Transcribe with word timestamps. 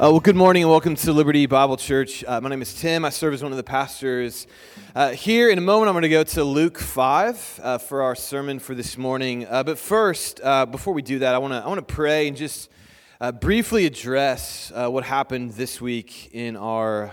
Uh, 0.00 0.08
well, 0.08 0.20
good 0.20 0.34
morning 0.34 0.62
and 0.62 0.70
welcome 0.70 0.94
to 0.94 1.12
Liberty 1.12 1.44
Bible 1.44 1.76
Church. 1.76 2.24
Uh, 2.24 2.40
my 2.40 2.48
name 2.48 2.62
is 2.62 2.72
Tim. 2.72 3.04
I 3.04 3.10
serve 3.10 3.34
as 3.34 3.42
one 3.42 3.52
of 3.52 3.58
the 3.58 3.62
pastors 3.62 4.46
uh, 4.94 5.10
here. 5.10 5.50
In 5.50 5.58
a 5.58 5.60
moment, 5.60 5.90
I'm 5.90 5.92
going 5.92 6.04
to 6.04 6.08
go 6.08 6.24
to 6.24 6.42
Luke 6.42 6.78
5 6.78 7.60
uh, 7.62 7.76
for 7.76 8.00
our 8.00 8.14
sermon 8.14 8.60
for 8.60 8.74
this 8.74 8.96
morning. 8.96 9.46
Uh, 9.46 9.62
but 9.62 9.78
first, 9.78 10.40
uh, 10.42 10.64
before 10.64 10.94
we 10.94 11.02
do 11.02 11.18
that, 11.18 11.34
I 11.34 11.38
want 11.38 11.52
to 11.52 11.58
I 11.58 11.68
want 11.68 11.86
to 11.86 11.94
pray 11.94 12.28
and 12.28 12.34
just 12.34 12.70
briefly 13.42 13.84
address 13.84 14.72
what 14.74 15.04
happened 15.04 15.50
this 15.50 15.82
week 15.82 16.30
in 16.32 16.56
our 16.56 17.12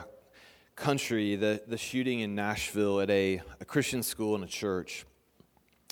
country 0.77 1.35
the, 1.35 1.62
the 1.67 1.77
shooting 1.77 2.21
in 2.21 2.35
Nashville 2.35 3.01
at 3.01 3.09
a, 3.09 3.41
a 3.59 3.65
Christian 3.65 4.01
school 4.01 4.34
and 4.34 4.45
a 4.45 4.48
church. 4.48 5.04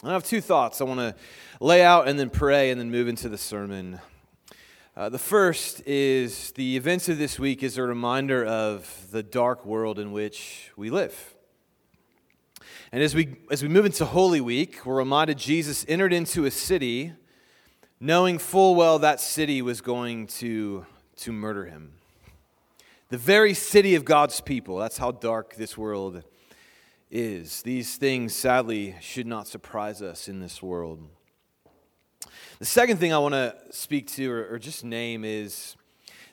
I 0.01 0.13
have 0.13 0.23
two 0.23 0.39
thoughts 0.39 0.79
I 0.79 0.85
want 0.85 1.01
to 1.01 1.13
lay 1.59 1.84
out 1.84 2.07
and 2.07 2.17
then 2.17 2.29
pray 2.29 2.71
and 2.71 2.79
then 2.79 2.89
move 2.89 3.09
into 3.09 3.27
the 3.27 3.37
sermon. 3.37 3.99
Uh, 4.98 5.09
the 5.09 5.20
first 5.20 5.85
is 5.85 6.52
the 6.52 6.77
events 6.77 7.09
of 7.09 7.17
this 7.17 7.38
week 7.38 7.63
is 7.63 7.77
a 7.77 7.84
reminder 7.84 8.45
of 8.45 9.08
the 9.12 9.21
dark 9.21 9.66
world 9.66 9.99
in 9.99 10.13
which 10.13 10.71
we 10.77 10.90
live. 10.90 11.35
And 12.93 13.04
as 13.04 13.13
we, 13.13 13.35
as 13.52 13.62
we 13.62 13.68
move 13.68 13.85
into 13.85 14.05
Holy 14.05 14.40
Week, 14.40 14.85
we're 14.85 14.96
reminded 14.96 15.37
Jesus 15.37 15.85
entered 15.90 16.13
into 16.13 16.46
a 16.46 16.52
city 16.52 17.12
knowing 17.99 18.40
full 18.40 18.74
well 18.74 18.98
that 18.99 19.20
city 19.20 19.62
was 19.62 19.82
going 19.82 20.27
to, 20.27 20.85
to 21.18 21.34
murder 21.34 21.65
him. 21.65 21.96
The 23.09 23.18
very 23.18 23.54
city 23.54 23.96
of 23.96 24.05
God's 24.05 24.40
people. 24.40 24.77
That's 24.77 24.98
how 24.98 25.12
dark 25.12 25.55
this 25.55 25.77
world 25.77 26.24
is. 27.12 27.63
These 27.63 27.98
things, 27.98 28.34
sadly, 28.34 28.96
should 29.02 29.27
not 29.27 29.49
surprise 29.49 30.02
us 30.02 30.30
in 30.30 30.40
this 30.40 30.63
world. 30.63 31.05
The 32.59 32.65
second 32.65 32.98
thing 32.98 33.11
I 33.11 33.17
want 33.17 33.34
to 33.34 33.53
speak 33.71 34.07
to 34.13 34.31
or, 34.31 34.53
or, 34.53 34.59
just 34.59 34.85
name 34.85 35.25
is 35.25 35.75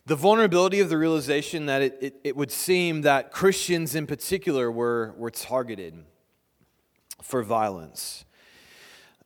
the 0.07 0.15
vulnerability 0.15 0.79
of 0.79 0.89
the 0.89 0.97
realization 0.97 1.67
that 1.67 1.83
it, 1.83 1.99
it, 2.01 2.21
it, 2.23 2.37
would 2.37 2.53
seem 2.53 3.03
that 3.03 3.33
Christians 3.33 3.97
in 3.97 4.07
particular 4.07 4.71
were, 4.71 5.15
were 5.17 5.33
targeted 5.33 6.05
for 7.21 7.43
violence. 7.43 8.25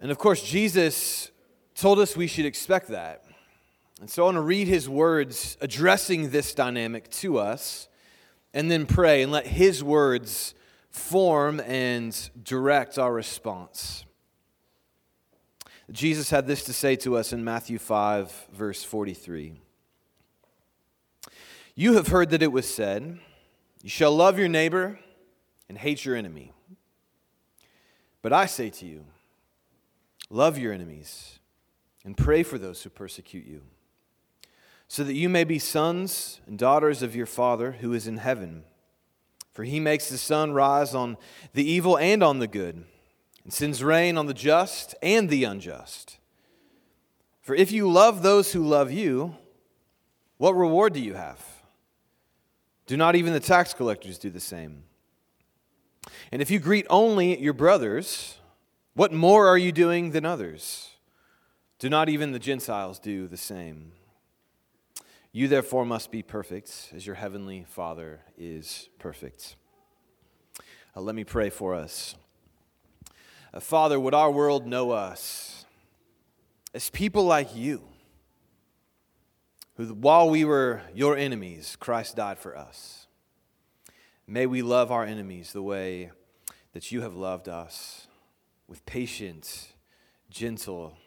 And 0.00 0.10
of 0.10 0.16
course, 0.16 0.42
Jesus 0.42 1.30
told 1.74 1.98
us 1.98 2.16
we 2.16 2.26
should 2.26 2.46
expect 2.46 2.88
that. 2.88 3.24
And 4.00 4.08
so 4.08 4.22
I 4.22 4.24
want 4.26 4.36
to 4.36 4.40
read 4.40 4.66
his 4.66 4.88
words 4.88 5.58
addressing 5.60 6.30
this 6.30 6.54
dynamic 6.54 7.10
to 7.10 7.38
us 7.38 7.88
and 8.54 8.70
then 8.70 8.86
pray 8.86 9.22
and 9.22 9.30
let 9.30 9.46
his 9.46 9.84
words 9.84 10.54
form 10.88 11.60
and 11.60 12.30
direct 12.42 12.96
our 12.96 13.12
response. 13.12 14.05
Jesus 15.92 16.30
had 16.30 16.48
this 16.48 16.64
to 16.64 16.72
say 16.72 16.96
to 16.96 17.16
us 17.16 17.32
in 17.32 17.44
Matthew 17.44 17.78
5, 17.78 18.48
verse 18.52 18.82
43. 18.82 19.60
You 21.76 21.94
have 21.94 22.08
heard 22.08 22.30
that 22.30 22.42
it 22.42 22.50
was 22.50 22.68
said, 22.68 23.20
You 23.82 23.88
shall 23.88 24.14
love 24.14 24.36
your 24.36 24.48
neighbor 24.48 24.98
and 25.68 25.78
hate 25.78 26.04
your 26.04 26.16
enemy. 26.16 26.52
But 28.20 28.32
I 28.32 28.46
say 28.46 28.70
to 28.70 28.86
you, 28.86 29.04
love 30.28 30.58
your 30.58 30.72
enemies 30.72 31.38
and 32.04 32.16
pray 32.16 32.42
for 32.42 32.58
those 32.58 32.82
who 32.82 32.90
persecute 32.90 33.46
you, 33.46 33.62
so 34.88 35.04
that 35.04 35.14
you 35.14 35.28
may 35.28 35.44
be 35.44 35.60
sons 35.60 36.40
and 36.48 36.58
daughters 36.58 37.00
of 37.02 37.14
your 37.14 37.26
Father 37.26 37.76
who 37.80 37.92
is 37.92 38.08
in 38.08 38.16
heaven. 38.16 38.64
For 39.52 39.62
he 39.62 39.78
makes 39.78 40.08
the 40.08 40.18
sun 40.18 40.52
rise 40.52 40.94
on 40.96 41.16
the 41.52 41.64
evil 41.64 41.96
and 41.96 42.24
on 42.24 42.40
the 42.40 42.48
good 42.48 42.84
and 43.46 43.52
sends 43.52 43.80
rain 43.80 44.18
on 44.18 44.26
the 44.26 44.34
just 44.34 44.96
and 45.00 45.28
the 45.28 45.44
unjust. 45.44 46.18
For 47.42 47.54
if 47.54 47.70
you 47.70 47.88
love 47.88 48.24
those 48.24 48.52
who 48.52 48.66
love 48.66 48.90
you, 48.90 49.36
what 50.36 50.56
reward 50.56 50.94
do 50.94 51.00
you 51.00 51.14
have? 51.14 51.38
Do 52.86 52.96
not 52.96 53.14
even 53.14 53.32
the 53.32 53.38
tax 53.38 53.72
collectors 53.72 54.18
do 54.18 54.30
the 54.30 54.40
same? 54.40 54.82
And 56.32 56.42
if 56.42 56.50
you 56.50 56.58
greet 56.58 56.88
only 56.90 57.40
your 57.40 57.52
brothers, 57.52 58.38
what 58.94 59.12
more 59.12 59.46
are 59.46 59.58
you 59.58 59.70
doing 59.70 60.10
than 60.10 60.26
others? 60.26 60.90
Do 61.78 61.88
not 61.88 62.08
even 62.08 62.32
the 62.32 62.40
Gentiles 62.40 62.98
do 62.98 63.28
the 63.28 63.36
same? 63.36 63.92
You 65.30 65.46
therefore 65.46 65.84
must 65.84 66.10
be 66.10 66.20
perfect, 66.20 66.90
as 66.96 67.06
your 67.06 67.14
heavenly 67.14 67.64
Father 67.68 68.22
is 68.36 68.88
perfect. 68.98 69.54
Uh, 70.96 71.00
let 71.00 71.14
me 71.14 71.22
pray 71.22 71.48
for 71.48 71.76
us. 71.76 72.16
Father, 73.60 73.98
would 73.98 74.14
our 74.14 74.30
world 74.30 74.66
know 74.66 74.90
us 74.90 75.64
as 76.74 76.90
people 76.90 77.24
like 77.24 77.56
you, 77.56 77.82
who, 79.76 79.86
while 79.94 80.28
we 80.28 80.44
were 80.44 80.82
your 80.94 81.16
enemies, 81.16 81.76
Christ 81.80 82.16
died 82.16 82.38
for 82.38 82.56
us. 82.56 83.06
May 84.26 84.46
we 84.46 84.60
love 84.60 84.92
our 84.92 85.04
enemies 85.04 85.52
the 85.52 85.62
way 85.62 86.10
that 86.72 86.92
you 86.92 87.00
have 87.00 87.14
loved 87.14 87.48
us, 87.48 88.06
with 88.68 88.84
patient, 88.84 89.68
gentle, 90.28 90.98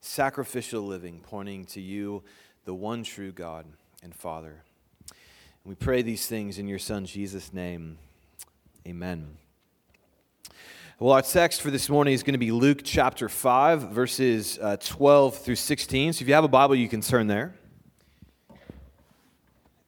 sacrificial 0.00 0.82
living, 0.82 1.20
pointing 1.20 1.64
to 1.64 1.80
you, 1.80 2.22
the 2.64 2.74
one 2.74 3.02
true 3.02 3.32
God 3.32 3.66
and 4.02 4.14
Father. 4.14 4.62
We 5.64 5.74
pray 5.74 6.02
these 6.02 6.26
things 6.26 6.58
in 6.58 6.68
your 6.68 6.78
Son, 6.78 7.04
Jesus' 7.04 7.52
name. 7.52 7.98
Amen. 8.86 9.38
Well, 11.02 11.14
our 11.14 11.22
text 11.22 11.62
for 11.62 11.70
this 11.70 11.88
morning 11.88 12.12
is 12.12 12.22
going 12.22 12.34
to 12.34 12.38
be 12.38 12.52
Luke 12.52 12.82
chapter 12.84 13.30
5, 13.30 13.88
verses 13.90 14.58
uh, 14.60 14.76
12 14.76 15.38
through 15.38 15.56
16. 15.56 16.12
So 16.12 16.22
if 16.22 16.28
you 16.28 16.34
have 16.34 16.44
a 16.44 16.48
Bible, 16.48 16.74
you 16.74 16.90
can 16.90 17.00
turn 17.00 17.26
there. 17.26 17.54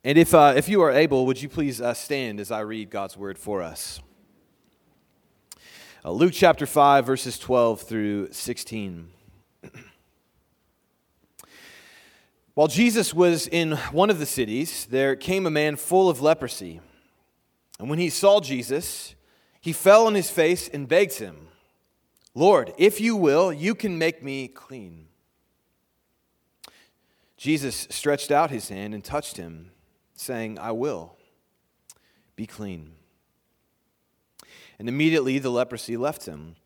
And 0.05 0.17
if, 0.17 0.33
uh, 0.33 0.55
if 0.56 0.71
you 0.71 0.81
are 0.81 0.91
able, 0.91 1.27
would 1.27 1.43
you 1.43 1.50
please 1.50 1.83
uh, 1.83 1.93
stand 1.93 2.41
as 2.41 2.50
I 2.50 2.61
read 2.61 2.89
God's 2.89 3.15
word 3.19 3.37
for 3.37 3.61
us? 3.61 4.00
Uh, 6.03 6.12
Luke 6.12 6.33
chapter 6.33 6.65
5, 6.65 7.05
verses 7.05 7.39
12 7.39 7.83
through 7.83 8.33
16. 8.33 9.11
While 12.55 12.69
Jesus 12.69 13.12
was 13.12 13.47
in 13.49 13.73
one 13.93 14.09
of 14.09 14.19
the 14.19 14.25
cities, 14.25 14.87
there 14.87 15.15
came 15.15 15.44
a 15.44 15.50
man 15.50 15.77
full 15.77 16.09
of 16.09 16.23
leprosy. 16.23 16.81
And 17.79 17.91
when 17.91 17.99
he 17.99 18.09
saw 18.09 18.41
Jesus, 18.41 19.15
he 19.62 19.73
fell 19.73 20.06
on 20.06 20.15
his 20.15 20.28
face 20.28 20.69
and 20.69 20.89
begged 20.89 21.19
him, 21.19 21.47
Lord, 22.34 22.75
if 22.77 23.00
you 23.00 23.15
will, 23.15 23.53
you 23.53 23.77
can 23.77 23.97
make 23.97 24.23
me 24.23 24.49
clean. 24.49 25.06
Jesus 27.37 27.87
stretched 27.89 28.33
out 28.33 28.50
his 28.50 28.69
hand 28.69 28.93
and 28.93 29.05
touched 29.05 29.37
him, 29.37 29.71
saying, 30.15 30.59
I 30.59 30.73
will. 30.73 31.17
Be 32.34 32.45
clean. 32.45 32.93
And 34.81 34.89
immediately 34.89 35.39
the 35.39 35.50
leprosy 35.50 35.97
left 35.97 36.27
him. 36.27 36.56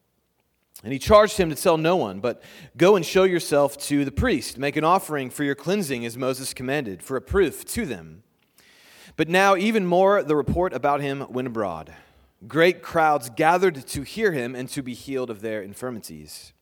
And 0.82 0.92
he 0.92 0.98
charged 0.98 1.36
him 1.36 1.50
to 1.50 1.56
tell 1.56 1.76
no 1.76 1.96
one, 1.96 2.20
but 2.20 2.42
go 2.78 2.96
and 2.96 3.04
show 3.04 3.24
yourself 3.24 3.76
to 3.88 4.06
the 4.06 4.12
priest. 4.12 4.56
Make 4.56 4.76
an 4.76 4.84
offering 4.84 5.28
for 5.28 5.44
your 5.44 5.54
cleansing 5.54 6.06
as 6.06 6.16
Moses 6.16 6.54
commanded, 6.54 7.02
for 7.02 7.16
a 7.16 7.22
proof 7.22 7.64
to 7.66 7.84
them. 7.84 8.22
But 9.16 9.28
now, 9.28 9.54
even 9.54 9.84
more, 9.84 10.22
the 10.22 10.36
report 10.36 10.72
about 10.72 11.02
him 11.02 11.26
went 11.28 11.48
abroad 11.48 11.92
Great 12.46 12.82
crowds 12.82 13.30
gathered 13.30 13.86
to 13.86 14.02
hear 14.02 14.32
him 14.32 14.54
and 14.54 14.68
to 14.68 14.82
be 14.82 14.94
healed 14.94 15.30
of 15.30 15.40
their 15.40 15.62
infirmities. 15.62 16.52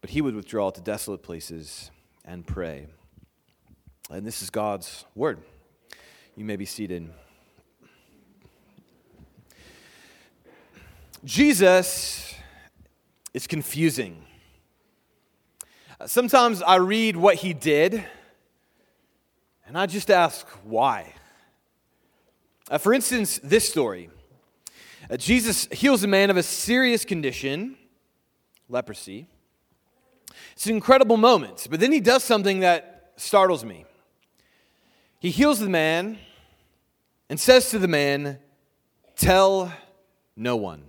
But 0.00 0.10
he 0.10 0.20
would 0.20 0.34
withdraw 0.34 0.70
to 0.70 0.80
desolate 0.80 1.22
places 1.22 1.90
and 2.24 2.46
pray. 2.46 2.88
And 4.10 4.26
this 4.26 4.42
is 4.42 4.50
God's 4.50 5.04
word. 5.14 5.38
You 6.34 6.44
may 6.44 6.56
be 6.56 6.64
seated. 6.64 7.10
Jesus 11.24 12.34
is 13.32 13.46
confusing. 13.46 14.22
Sometimes 16.06 16.60
I 16.62 16.76
read 16.76 17.16
what 17.16 17.36
he 17.36 17.52
did 17.52 18.04
and 19.66 19.76
I 19.76 19.86
just 19.86 20.10
ask 20.10 20.46
why. 20.62 21.14
Uh, 22.70 22.78
for 22.78 22.92
instance, 22.92 23.40
this 23.42 23.68
story. 23.68 24.10
Uh, 25.08 25.16
Jesus 25.16 25.68
heals 25.70 26.02
a 26.02 26.08
man 26.08 26.30
of 26.30 26.36
a 26.36 26.42
serious 26.42 27.04
condition, 27.04 27.76
leprosy. 28.68 29.28
It's 30.52 30.66
an 30.66 30.74
incredible 30.74 31.16
moment, 31.16 31.66
but 31.70 31.80
then 31.80 31.92
he 31.92 32.00
does 32.00 32.24
something 32.24 32.60
that 32.60 33.12
startles 33.16 33.64
me. 33.64 33.84
He 35.20 35.30
heals 35.30 35.60
the 35.60 35.68
man 35.68 36.18
and 37.28 37.38
says 37.38 37.70
to 37.70 37.78
the 37.78 37.88
man, 37.88 38.38
Tell 39.16 39.72
no 40.36 40.56
one. 40.56 40.82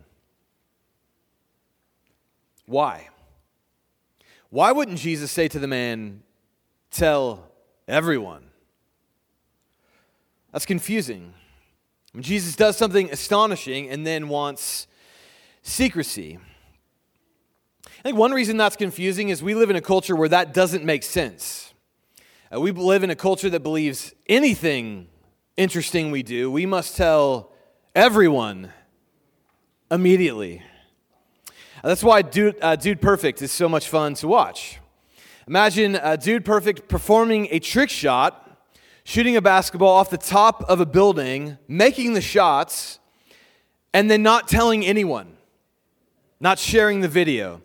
Why? 2.66 3.08
Why 4.50 4.72
wouldn't 4.72 4.98
Jesus 4.98 5.32
say 5.32 5.48
to 5.48 5.60
the 5.60 5.68
man, 5.68 6.24
Tell 6.92 7.50
everyone? 7.88 8.44
That's 10.52 10.66
confusing. 10.66 11.34
Jesus 12.20 12.56
does 12.56 12.78
something 12.78 13.10
astonishing 13.12 13.90
and 13.90 14.06
then 14.06 14.30
wants 14.30 14.88
secrecy. 15.62 16.40
I 17.86 18.02
think 18.02 18.18
one 18.18 18.32
reason 18.32 18.58
that's 18.58 18.76
confusing 18.76 19.30
is 19.30 19.44
we 19.44 19.56
live 19.56 19.70
in 19.70 19.76
a 19.76 19.82
culture 19.82 20.16
where 20.16 20.30
that 20.30 20.54
doesn't 20.54 20.84
make 20.84 21.04
sense. 21.04 21.74
Uh, 22.54 22.62
we 22.62 22.72
live 22.72 23.04
in 23.04 23.10
a 23.10 23.16
culture 23.16 23.50
that 23.50 23.62
believes 23.62 24.14
anything 24.28 25.08
interesting 25.58 26.12
we 26.12 26.22
do, 26.22 26.52
we 26.52 26.66
must 26.66 26.96
tell 26.96 27.52
everyone 27.96 28.72
immediately. 29.90 30.62
Uh, 31.84 31.90
that's 31.90 32.04
why 32.04 32.22
Dude, 32.22 32.56
uh, 32.62 32.76
Dude 32.76 33.02
Perfect 33.02 33.42
is 33.42 33.52
so 33.52 33.68
much 33.68 33.90
fun 33.90 34.14
to 34.16 34.28
watch. 34.28 34.80
Imagine 35.48 35.96
uh, 35.96 36.16
Dude 36.16 36.46
Perfect 36.46 36.88
performing 36.88 37.48
a 37.50 37.60
trick 37.60 37.90
shot 37.90 38.47
shooting 39.08 39.38
a 39.38 39.42
basketball 39.42 39.94
off 39.94 40.10
the 40.10 40.18
top 40.18 40.64
of 40.64 40.82
a 40.82 40.86
building, 40.86 41.58
making 41.66 42.12
the 42.12 42.20
shots, 42.20 43.00
and 43.94 44.12
then 44.12 44.22
not 44.22 44.50
telling 44.50 44.86
anyone, 44.86 45.38
not 46.42 46.60
sharing 46.60 47.00
the 47.00 47.08
video. 47.08 47.62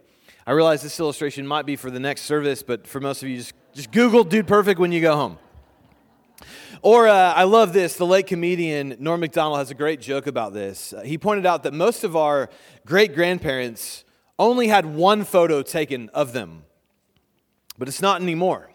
I 0.46 0.52
realize 0.52 0.82
this 0.82 1.00
illustration 1.00 1.44
might 1.44 1.66
be 1.66 1.74
for 1.74 1.90
the 1.90 1.98
next 1.98 2.22
service, 2.22 2.62
but 2.62 2.86
for 2.86 3.00
most 3.00 3.24
of 3.24 3.28
you, 3.28 3.38
just, 3.38 3.54
just 3.74 3.90
Google 3.90 4.22
Dude 4.22 4.46
Perfect 4.46 4.78
when 4.78 4.92
you 4.92 5.00
go 5.00 5.16
home. 5.16 5.36
Or 6.80 7.08
uh, 7.08 7.32
I 7.32 7.42
love 7.42 7.72
this. 7.72 7.96
The 7.96 8.06
late 8.06 8.28
comedian 8.28 8.94
Norm 9.00 9.18
Macdonald 9.18 9.58
has 9.58 9.72
a 9.72 9.74
great 9.74 10.00
joke 10.00 10.28
about 10.28 10.52
this. 10.52 10.92
Uh, 10.92 11.00
he 11.00 11.18
pointed 11.18 11.44
out 11.44 11.64
that 11.64 11.74
most 11.74 12.04
of 12.04 12.14
our 12.14 12.50
great 12.86 13.16
grandparents 13.16 14.04
only 14.38 14.68
had 14.68 14.86
one 14.86 15.24
photo 15.24 15.62
taken 15.62 16.08
of 16.10 16.34
them, 16.34 16.62
but 17.76 17.88
it's 17.88 18.00
not 18.00 18.22
anymore. 18.22 18.71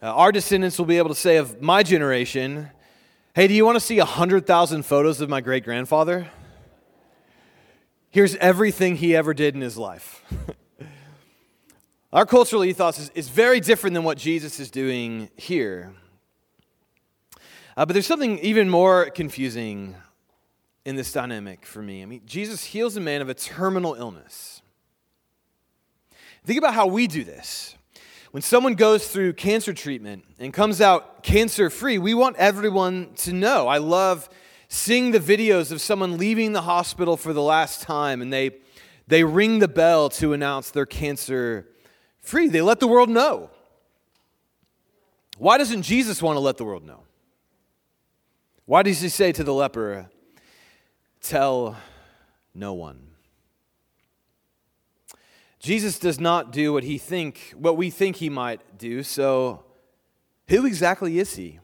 Uh, 0.00 0.14
our 0.14 0.30
descendants 0.30 0.78
will 0.78 0.86
be 0.86 0.96
able 0.98 1.08
to 1.08 1.14
say 1.14 1.38
of 1.38 1.60
my 1.60 1.82
generation, 1.82 2.70
hey, 3.34 3.48
do 3.48 3.54
you 3.54 3.64
want 3.64 3.74
to 3.74 3.80
see 3.80 3.98
100,000 3.98 4.84
photos 4.84 5.20
of 5.20 5.28
my 5.28 5.40
great 5.40 5.64
grandfather? 5.64 6.30
Here's 8.10 8.36
everything 8.36 8.96
he 8.96 9.16
ever 9.16 9.34
did 9.34 9.56
in 9.56 9.60
his 9.60 9.76
life. 9.76 10.24
Our 12.12 12.24
cultural 12.26 12.64
ethos 12.64 12.98
is, 13.00 13.10
is, 13.16 13.28
very 13.28 13.58
different 13.58 13.94
than 13.94 14.04
what 14.04 14.18
Jesus 14.18 14.60
is 14.60 14.70
doing 14.70 15.30
here. 15.36 15.92
Uh, 17.76 17.84
but 17.84 17.88
there's 17.88 18.06
something 18.06 18.38
even 18.38 18.70
more 18.70 19.10
confusing 19.10 19.96
in 20.84 20.94
this 20.94 21.12
dynamic 21.12 21.66
for 21.66 21.82
me. 21.82 22.02
I 22.02 22.06
mean, 22.06 22.22
Jesus 22.24 22.62
heals 22.62 22.96
a 22.96 23.00
man 23.00 23.20
of 23.20 23.28
a 23.28 23.34
terminal 23.34 23.94
illness. 23.94 24.62
Think 26.44 26.58
about 26.58 26.72
how 26.72 26.86
we 26.86 27.08
do 27.08 27.24
this. 27.24 27.74
When 28.30 28.42
someone 28.42 28.74
goes 28.74 29.08
through 29.08 29.34
cancer 29.34 29.72
treatment 29.72 30.24
and 30.38 30.52
comes 30.52 30.80
out 30.80 31.22
cancer 31.22 31.70
free, 31.70 31.96
we 31.96 32.12
want 32.12 32.36
everyone 32.36 33.14
to 33.16 33.32
know. 33.32 33.68
I 33.68 33.78
love 33.78 34.28
seeing 34.68 35.12
the 35.12 35.20
videos 35.20 35.72
of 35.72 35.80
someone 35.80 36.18
leaving 36.18 36.52
the 36.52 36.62
hospital 36.62 37.16
for 37.16 37.32
the 37.32 37.42
last 37.42 37.80
time 37.80 38.20
and 38.20 38.30
they, 38.30 38.56
they 39.06 39.24
ring 39.24 39.60
the 39.60 39.68
bell 39.68 40.10
to 40.10 40.34
announce 40.34 40.70
they're 40.70 40.84
cancer 40.84 41.68
free. 42.20 42.48
They 42.48 42.60
let 42.60 42.80
the 42.80 42.86
world 42.86 43.08
know. 43.08 43.48
Why 45.38 45.56
doesn't 45.56 45.82
Jesus 45.82 46.20
want 46.20 46.36
to 46.36 46.40
let 46.40 46.58
the 46.58 46.64
world 46.64 46.84
know? 46.84 47.04
Why 48.66 48.82
does 48.82 49.00
he 49.00 49.08
say 49.08 49.32
to 49.32 49.42
the 49.42 49.54
leper, 49.54 50.10
Tell 51.22 51.76
no 52.54 52.74
one? 52.74 53.08
Jesus 55.60 55.98
does 55.98 56.20
not 56.20 56.52
do 56.52 56.72
what 56.72 56.84
he 56.84 56.98
think 56.98 57.52
what 57.56 57.76
we 57.76 57.90
think 57.90 58.16
he 58.16 58.30
might 58.30 58.78
do. 58.78 59.02
So 59.02 59.64
who 60.48 60.66
exactly 60.66 61.18
is 61.18 61.36
he? 61.36 61.58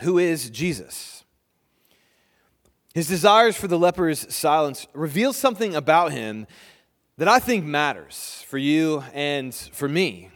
Who 0.00 0.18
is 0.18 0.48
Jesus? 0.50 1.24
His 2.94 3.06
desires 3.06 3.56
for 3.56 3.68
the 3.68 3.78
leper's 3.78 4.34
silence 4.34 4.86
reveal 4.92 5.32
something 5.32 5.74
about 5.74 6.12
him 6.12 6.46
that 7.16 7.28
I 7.28 7.38
think 7.38 7.64
matters 7.64 8.44
for 8.48 8.58
you 8.58 9.04
and 9.12 9.54
for 9.54 9.88
me. 9.88 10.30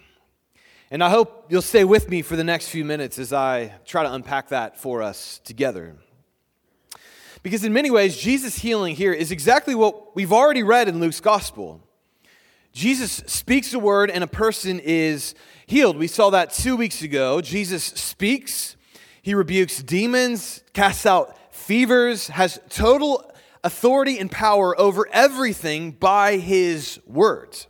And 0.91 1.03
I 1.03 1.09
hope 1.09 1.47
you'll 1.49 1.63
stay 1.63 1.85
with 1.85 2.11
me 2.11 2.21
for 2.23 2.37
the 2.37 2.45
next 2.45 2.69
few 2.69 2.85
minutes 2.85 3.19
as 3.19 3.33
I 3.33 3.73
try 3.87 4.03
to 4.03 4.13
unpack 4.13 4.51
that 4.51 4.79
for 4.79 5.03
us 5.03 5.41
together. 5.45 5.97
Because 7.43 7.65
in 7.65 7.73
many 7.73 7.91
ways, 7.91 8.17
Jesus' 8.17 8.59
healing 8.59 8.95
here 8.95 9.13
is 9.13 9.33
exactly 9.33 9.75
what 9.75 10.15
we've 10.15 10.33
already 10.33 10.63
read 10.63 10.89
in 10.89 11.01
Luke's 11.01 11.21
gospel. 11.21 11.81
Jesus 12.73 13.23
speaks 13.27 13.75
a 13.75 13.79
word 13.79 14.11
and 14.11 14.25
a 14.25 14.29
person 14.29 14.81
is 14.81 15.35
healed. 15.67 15.97
We 15.97 16.07
saw 16.07 16.31
that 16.31 16.53
two 16.53 16.77
weeks 16.77 17.03
ago. 17.03 17.41
Jesus 17.41 17.85
speaks, 17.85 18.77
he 19.21 19.35
rebukes 19.35 19.83
demons, 19.83 20.63
casts 20.73 21.05
out 21.05 21.37
fevers, 21.55 22.29
has 22.29 22.59
total 22.71 23.31
authority 23.63 24.19
and 24.19 24.31
power 24.31 24.79
over 24.81 25.07
everything 25.13 25.93
by 25.93 26.39
his 26.39 26.99
words. 27.07 27.69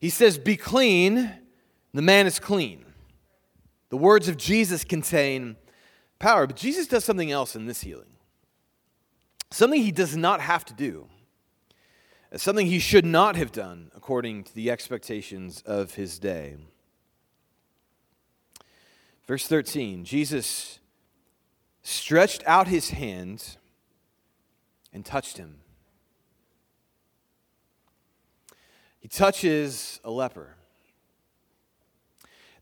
He 0.00 0.10
says, 0.10 0.38
Be 0.38 0.56
clean, 0.56 1.32
the 1.92 2.02
man 2.02 2.26
is 2.26 2.38
clean. 2.38 2.84
The 3.90 3.96
words 3.96 4.28
of 4.28 4.36
Jesus 4.36 4.82
contain 4.82 5.56
power, 6.18 6.46
but 6.48 6.56
Jesus 6.56 6.88
does 6.88 7.04
something 7.04 7.30
else 7.30 7.54
in 7.54 7.66
this 7.66 7.82
healing. 7.82 8.10
Something 9.52 9.80
he 9.80 9.92
does 9.92 10.16
not 10.16 10.40
have 10.40 10.64
to 10.64 10.74
do 10.74 11.06
something 12.36 12.66
he 12.66 12.78
should 12.78 13.04
not 13.04 13.36
have 13.36 13.52
done 13.52 13.90
according 13.94 14.44
to 14.44 14.54
the 14.54 14.70
expectations 14.70 15.62
of 15.66 15.94
his 15.94 16.18
day. 16.18 16.56
Verse 19.26 19.46
13 19.46 20.04
Jesus 20.04 20.78
stretched 21.82 22.42
out 22.46 22.66
his 22.66 22.90
hand 22.90 23.56
and 24.92 25.04
touched 25.04 25.36
him. 25.36 25.56
He 29.00 29.08
touches 29.08 30.00
a 30.02 30.10
leper. 30.10 30.56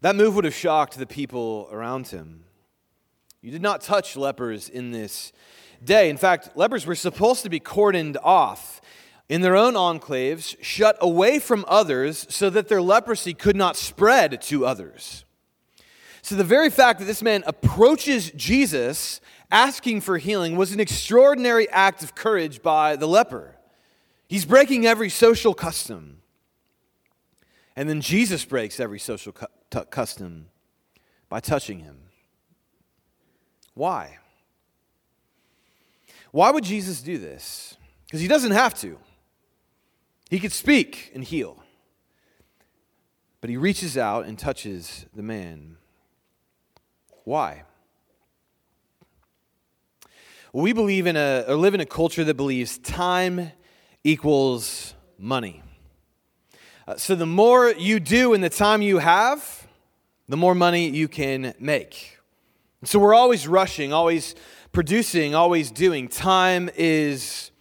That 0.01 0.17
move 0.17 0.35
would 0.35 0.45
have 0.45 0.55
shocked 0.55 0.99
the 0.99 1.07
people 1.07 1.69
around 1.71 2.09
him. 2.09 2.43
You 3.41 3.53
did 3.53 3.63
not 3.63 3.81
touch 3.81 4.17
lepers 4.17 4.69
in 4.69 4.91
this 4.91 5.33
day. 5.85 6.11
In 6.11 6.17
fact, 6.17 6.57
lepers 6.57 6.85
were 6.85 6.97
supposed 6.97 7.45
to 7.45 7.49
be 7.49 7.61
cordoned 7.61 8.17
off 8.23 8.81
in 9.33 9.41
their 9.41 9.57
own 9.57 9.73
enclaves, 9.73 10.63
shut 10.63 10.95
away 11.01 11.39
from 11.39 11.65
others 11.67 12.27
so 12.29 12.51
that 12.51 12.69
their 12.69 12.83
leprosy 12.83 13.33
could 13.33 13.57
not 13.57 13.79
spread 13.79 14.43
to 14.43 14.67
others. 14.67 15.25
So, 16.21 16.35
the 16.35 16.45
very 16.45 16.69
fact 16.69 16.99
that 16.99 17.07
this 17.07 17.23
man 17.23 17.43
approaches 17.47 18.31
Jesus 18.33 19.23
asking 19.51 20.03
for 20.03 20.19
healing 20.19 20.55
was 20.55 20.73
an 20.73 20.81
extraordinary 20.81 21.67
act 21.71 22.03
of 22.03 22.15
courage 22.15 22.61
by 22.61 22.95
the 22.95 23.09
leper. 23.09 23.57
He's 24.29 24.45
breaking 24.45 24.85
every 24.85 25.09
social 25.09 25.55
custom. 25.55 26.19
And 27.75 27.89
then 27.89 28.03
Jesus 28.03 28.45
breaks 28.45 28.79
every 28.81 28.99
social 28.99 29.33
cu- 29.33 29.47
t- 29.71 29.81
custom 29.89 30.49
by 31.31 31.41
touching 31.41 31.79
him. 31.79 31.97
Why? 33.73 34.19
Why 36.33 36.51
would 36.51 36.65
Jesus 36.65 37.01
do 37.01 37.17
this? 37.17 37.79
Because 38.05 38.21
he 38.21 38.29
doesn't 38.29 38.53
have 38.53 38.75
to. 38.83 38.99
He 40.33 40.41
could 40.41 40.53
speak 40.53 41.11
and 41.15 41.23
heal. 41.23 41.63
But 43.43 43.51
he 43.51 43.59
reaches 43.59 43.99
out 43.99 44.25
and 44.25 44.39
touches 44.39 45.05
the 45.15 45.23
man. 45.23 45.77
Why? 47.25 47.65
We 50.55 50.73
believe 50.73 51.07
in 51.07 51.19
a, 51.19 51.45
or 51.47 51.57
live 51.57 51.75
in 51.75 51.81
a 51.81 51.85
culture 51.85 52.25
that 52.25 52.33
believes 52.33 52.79
time 52.79 53.53
equals 54.05 54.95
money. 55.19 55.63
Uh, 56.89 56.97
so 56.97 57.15
the 57.15 57.27
more 57.27 57.69
you 57.69 58.01
do 58.01 58.33
in 58.33 58.41
the 58.41 58.49
time 58.49 58.81
you 58.81 59.01
have, 59.01 59.69
the 60.31 60.39
more 60.39 60.55
money 60.55 60.89
you 60.89 61.09
can 61.09 61.53
make. 61.61 62.17
And 62.81 62.89
so 62.89 62.99
we're 62.99 63.15
always 63.15 63.47
rushing, 63.47 63.93
always 63.93 64.35
producing, 64.73 65.35
always 65.35 65.71
doing. 65.71 66.09
Time 66.09 66.71
is 66.75 67.52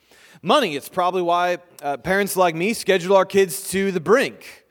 money. 0.41 0.75
It's 0.75 0.89
probably 0.89 1.21
why 1.21 1.59
uh, 1.81 1.97
parents 1.97 2.35
like 2.35 2.55
me 2.55 2.73
schedule 2.73 3.15
our 3.15 3.25
kids 3.25 3.69
to 3.71 3.91
the 3.91 3.99
brink. 3.99 4.65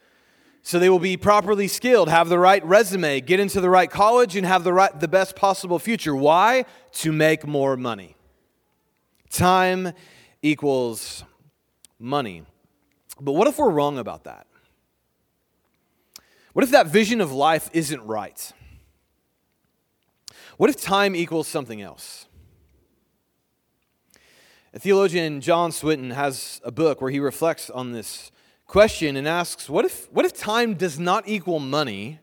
So 0.63 0.79
they 0.79 0.91
will 0.91 0.99
be 0.99 1.17
properly 1.17 1.69
skilled, 1.69 2.09
have 2.09 2.29
the 2.29 2.39
right 2.39 2.65
resume, 2.65 3.21
get 3.21 3.41
into 3.41 3.61
the 3.61 3.71
right 3.71 3.91
college, 3.91 4.37
and 4.37 4.47
have 4.47 4.63
the, 4.63 4.73
right, 4.73 5.01
the 5.01 5.09
best 5.09 5.35
possible 5.35 5.79
future. 5.79 6.15
Why? 6.15 6.67
To 6.93 7.13
make 7.13 7.47
more 7.47 7.77
money. 7.77 8.15
Time 9.31 9.93
equals 10.43 11.25
money. 11.99 12.45
But 13.21 13.33
what 13.33 13.49
if 13.49 13.59
we're 13.59 13.71
wrong 13.71 13.99
about 13.99 14.25
that? 14.25 14.47
What 16.53 16.65
if 16.65 16.73
that 16.73 16.89
vision 16.89 17.21
of 17.21 17.33
life 17.33 17.71
isn't 17.73 18.03
right? 18.03 18.53
What 20.57 20.69
if 20.69 20.81
time 20.81 21.17
equals 21.17 21.49
something 21.49 21.81
else? 21.81 22.27
Theologian 24.79 25.41
John 25.41 25.73
Swinton 25.73 26.11
has 26.11 26.61
a 26.65 26.71
book 26.71 27.01
where 27.01 27.11
he 27.11 27.19
reflects 27.19 27.71
on 27.71 27.93
this 27.93 28.31
question 28.67 29.17
and 29.17 29.27
asks 29.27 29.69
what 29.69 29.85
if, 29.85 30.11
what 30.13 30.25
if 30.25 30.33
time 30.33 30.75
does 30.75 30.99
not 30.99 31.25
equal 31.27 31.59
money 31.59 32.21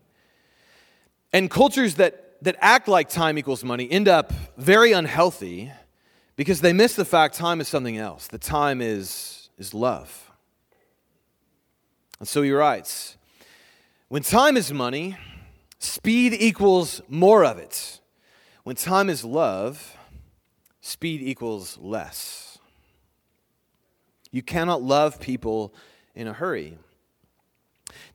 and 1.34 1.52
cultures 1.52 1.96
that, 1.96 2.42
that 2.42 2.56
act 2.60 2.88
like 2.88 3.10
time 3.10 3.38
equals 3.38 3.64
money 3.66 3.90
end 3.92 4.08
up 4.08 4.32
very 4.58 4.94
unhealthy 4.94 5.72
because 6.38 6.62
they 6.62 6.72
miss 6.72 6.96
the 6.96 7.04
fact 7.04 7.36
time 7.36 7.60
is 7.60 7.68
something 7.68 7.98
else, 7.98 8.28
that 8.28 8.42
time 8.42 8.82
is, 8.82 9.50
is 9.58 9.74
love. 9.74 10.32
And 12.20 12.28
so 12.28 12.42
he 12.44 12.52
writes 12.52 13.18
When 14.08 14.24
time 14.24 14.56
is 14.56 14.72
money, 14.72 15.18
speed 15.80 16.34
equals 16.34 17.02
more 17.10 17.44
of 17.44 17.58
it. 17.58 18.00
When 18.64 18.76
time 18.76 19.10
is 19.10 19.26
love, 19.26 19.97
speed 20.88 21.22
equals 21.22 21.78
less. 21.82 22.58
You 24.32 24.42
cannot 24.42 24.82
love 24.82 25.20
people 25.20 25.74
in 26.16 26.28
a 26.28 26.34
hurry. 26.34 26.78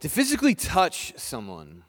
To 0.01 0.09
physically 0.09 0.55
touch 0.55 1.13
someone, 1.17 1.85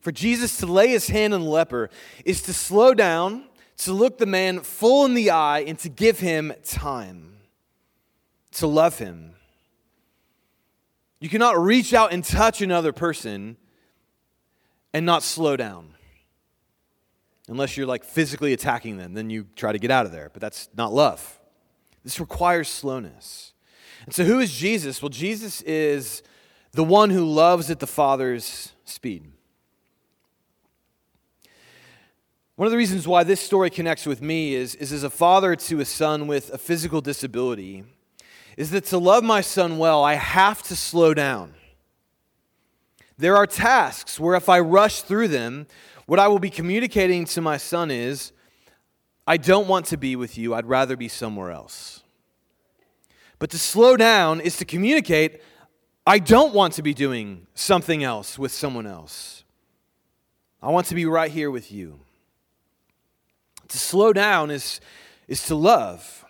for 0.00 0.10
Jesus 0.10 0.56
to 0.58 0.66
lay 0.66 0.88
his 0.88 1.08
hand 1.08 1.34
on 1.34 1.42
the 1.42 1.48
leper, 1.48 1.90
is 2.24 2.42
to 2.42 2.54
slow 2.54 2.94
down, 2.94 3.44
to 3.78 3.92
look 3.92 4.18
the 4.18 4.26
man 4.26 4.60
full 4.60 5.04
in 5.04 5.14
the 5.14 5.30
eye, 5.30 5.60
and 5.60 5.78
to 5.80 5.88
give 5.88 6.20
him 6.20 6.52
time, 6.64 7.36
to 8.52 8.66
love 8.66 8.98
him. 8.98 9.34
You 11.20 11.28
cannot 11.28 11.58
reach 11.58 11.92
out 11.92 12.12
and 12.12 12.24
touch 12.24 12.62
another 12.62 12.92
person 12.92 13.56
and 14.92 15.06
not 15.06 15.22
slow 15.22 15.56
down. 15.56 15.94
Unless 17.48 17.76
you're 17.76 17.86
like 17.86 18.04
physically 18.04 18.52
attacking 18.52 18.96
them, 18.96 19.14
then 19.14 19.30
you 19.30 19.46
try 19.56 19.72
to 19.72 19.78
get 19.78 19.90
out 19.90 20.06
of 20.06 20.12
there. 20.12 20.30
But 20.32 20.40
that's 20.40 20.68
not 20.76 20.92
love. 20.92 21.40
This 22.04 22.20
requires 22.20 22.68
slowness. 22.68 23.52
And 24.06 24.14
so, 24.14 24.24
who 24.24 24.40
is 24.40 24.52
Jesus? 24.52 25.02
Well, 25.02 25.08
Jesus 25.08 25.62
is 25.62 26.22
the 26.72 26.84
one 26.84 27.10
who 27.10 27.24
loves 27.24 27.70
at 27.70 27.80
the 27.80 27.86
Father's 27.86 28.72
speed. 28.84 29.30
One 32.56 32.66
of 32.66 32.70
the 32.72 32.78
reasons 32.78 33.08
why 33.08 33.24
this 33.24 33.40
story 33.40 33.70
connects 33.70 34.06
with 34.06 34.20
me 34.22 34.54
is, 34.54 34.74
is 34.74 34.92
as 34.92 35.02
a 35.02 35.10
father 35.10 35.56
to 35.56 35.80
a 35.80 35.84
son 35.84 36.26
with 36.26 36.50
a 36.50 36.58
physical 36.58 37.00
disability, 37.00 37.84
is 38.56 38.70
that 38.70 38.84
to 38.86 38.98
love 38.98 39.24
my 39.24 39.40
son 39.40 39.78
well, 39.78 40.04
I 40.04 40.14
have 40.14 40.62
to 40.64 40.76
slow 40.76 41.14
down. 41.14 41.54
There 43.16 43.36
are 43.36 43.46
tasks 43.46 44.20
where 44.20 44.34
if 44.34 44.48
I 44.48 44.60
rush 44.60 45.02
through 45.02 45.28
them, 45.28 45.66
what 46.06 46.18
I 46.18 46.28
will 46.28 46.38
be 46.38 46.50
communicating 46.50 47.24
to 47.26 47.40
my 47.40 47.56
son 47.56 47.90
is, 47.90 48.32
I 49.26 49.36
don't 49.36 49.68
want 49.68 49.86
to 49.86 49.96
be 49.96 50.16
with 50.16 50.36
you, 50.36 50.54
I'd 50.54 50.66
rather 50.66 50.96
be 50.96 51.08
somewhere 51.08 51.50
else. 51.50 52.02
But 53.38 53.50
to 53.50 53.58
slow 53.58 53.96
down 53.96 54.40
is 54.40 54.56
to 54.58 54.64
communicate, 54.64 55.42
I 56.06 56.18
don't 56.18 56.54
want 56.54 56.74
to 56.74 56.82
be 56.82 56.94
doing 56.94 57.46
something 57.54 58.02
else 58.02 58.38
with 58.38 58.52
someone 58.52 58.86
else. 58.86 59.44
I 60.60 60.70
want 60.70 60.86
to 60.88 60.94
be 60.94 61.06
right 61.06 61.30
here 61.30 61.50
with 61.50 61.72
you. 61.72 62.00
To 63.68 63.78
slow 63.78 64.12
down 64.12 64.50
is, 64.50 64.80
is 65.28 65.44
to 65.46 65.54
love. 65.54 66.24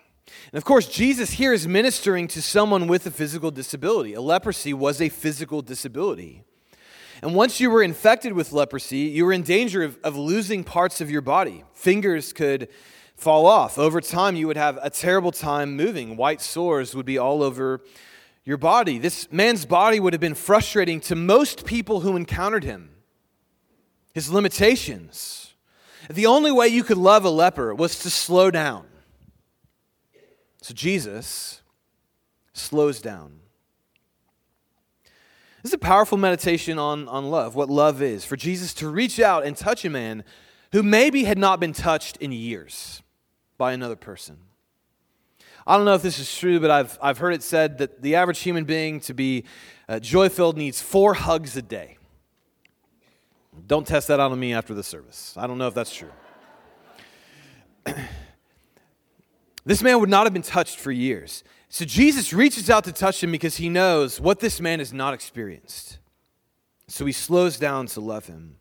And 0.52 0.58
of 0.58 0.64
course, 0.64 0.86
Jesus 0.86 1.32
here 1.32 1.52
is 1.52 1.66
ministering 1.66 2.28
to 2.28 2.42
someone 2.42 2.86
with 2.86 3.06
a 3.06 3.10
physical 3.10 3.50
disability. 3.50 4.14
A 4.14 4.20
leprosy 4.20 4.72
was 4.72 5.00
a 5.00 5.08
physical 5.08 5.60
disability. 5.62 6.44
And 7.22 7.36
once 7.36 7.60
you 7.60 7.70
were 7.70 7.84
infected 7.84 8.32
with 8.32 8.52
leprosy, 8.52 8.98
you 8.98 9.24
were 9.24 9.32
in 9.32 9.42
danger 9.42 9.84
of, 9.84 9.96
of 10.02 10.16
losing 10.16 10.64
parts 10.64 11.00
of 11.00 11.08
your 11.08 11.20
body. 11.20 11.62
Fingers 11.72 12.32
could 12.32 12.68
fall 13.14 13.46
off. 13.46 13.78
Over 13.78 14.00
time, 14.00 14.34
you 14.34 14.48
would 14.48 14.56
have 14.56 14.78
a 14.82 14.90
terrible 14.90 15.30
time 15.30 15.76
moving. 15.76 16.16
White 16.16 16.40
sores 16.40 16.96
would 16.96 17.06
be 17.06 17.18
all 17.18 17.44
over 17.44 17.80
your 18.44 18.56
body. 18.56 18.98
This 18.98 19.30
man's 19.30 19.64
body 19.64 20.00
would 20.00 20.12
have 20.12 20.20
been 20.20 20.34
frustrating 20.34 20.98
to 21.02 21.14
most 21.14 21.64
people 21.64 22.00
who 22.00 22.16
encountered 22.16 22.64
him. 22.64 22.90
His 24.12 24.28
limitations. 24.28 25.54
The 26.10 26.26
only 26.26 26.50
way 26.50 26.66
you 26.66 26.82
could 26.82 26.98
love 26.98 27.24
a 27.24 27.30
leper 27.30 27.72
was 27.72 28.00
to 28.00 28.10
slow 28.10 28.50
down. 28.50 28.86
So 30.60 30.74
Jesus 30.74 31.62
slows 32.52 33.00
down. 33.00 33.41
This 35.62 35.70
is 35.70 35.74
a 35.74 35.78
powerful 35.78 36.18
meditation 36.18 36.78
on, 36.78 37.06
on 37.08 37.30
love, 37.30 37.54
what 37.54 37.70
love 37.70 38.02
is. 38.02 38.24
For 38.24 38.36
Jesus 38.36 38.74
to 38.74 38.88
reach 38.88 39.20
out 39.20 39.44
and 39.44 39.56
touch 39.56 39.84
a 39.84 39.90
man 39.90 40.24
who 40.72 40.82
maybe 40.82 41.24
had 41.24 41.38
not 41.38 41.60
been 41.60 41.72
touched 41.72 42.16
in 42.16 42.32
years 42.32 43.02
by 43.58 43.72
another 43.72 43.94
person. 43.94 44.38
I 45.64 45.76
don't 45.76 45.84
know 45.84 45.94
if 45.94 46.02
this 46.02 46.18
is 46.18 46.36
true, 46.36 46.58
but 46.58 46.72
I've, 46.72 46.98
I've 47.00 47.18
heard 47.18 47.34
it 47.34 47.44
said 47.44 47.78
that 47.78 48.02
the 48.02 48.16
average 48.16 48.40
human 48.40 48.64
being 48.64 48.98
to 49.00 49.14
be 49.14 49.44
uh, 49.88 50.00
joy 50.00 50.28
filled 50.28 50.56
needs 50.56 50.82
four 50.82 51.14
hugs 51.14 51.56
a 51.56 51.62
day. 51.62 51.98
Don't 53.68 53.86
test 53.86 54.08
that 54.08 54.18
out 54.18 54.32
on 54.32 54.40
me 54.40 54.52
after 54.52 54.74
the 54.74 54.82
service. 54.82 55.34
I 55.36 55.46
don't 55.46 55.58
know 55.58 55.68
if 55.68 55.74
that's 55.74 55.94
true. 55.94 56.10
this 59.64 59.82
man 59.82 60.00
would 60.00 60.08
not 60.08 60.24
have 60.24 60.32
been 60.32 60.42
touched 60.42 60.80
for 60.80 60.90
years. 60.90 61.44
So 61.72 61.86
Jesus 61.86 62.34
reaches 62.34 62.68
out 62.68 62.84
to 62.84 62.92
touch 62.92 63.24
him 63.24 63.32
because 63.32 63.56
he 63.56 63.70
knows 63.70 64.20
what 64.20 64.40
this 64.40 64.60
man 64.60 64.80
has 64.80 64.92
not 64.92 65.14
experienced. 65.14 66.00
So 66.86 67.06
he 67.06 67.12
slows 67.12 67.58
down 67.58 67.86
to 67.86 68.00
love 68.02 68.26
him. 68.26 68.56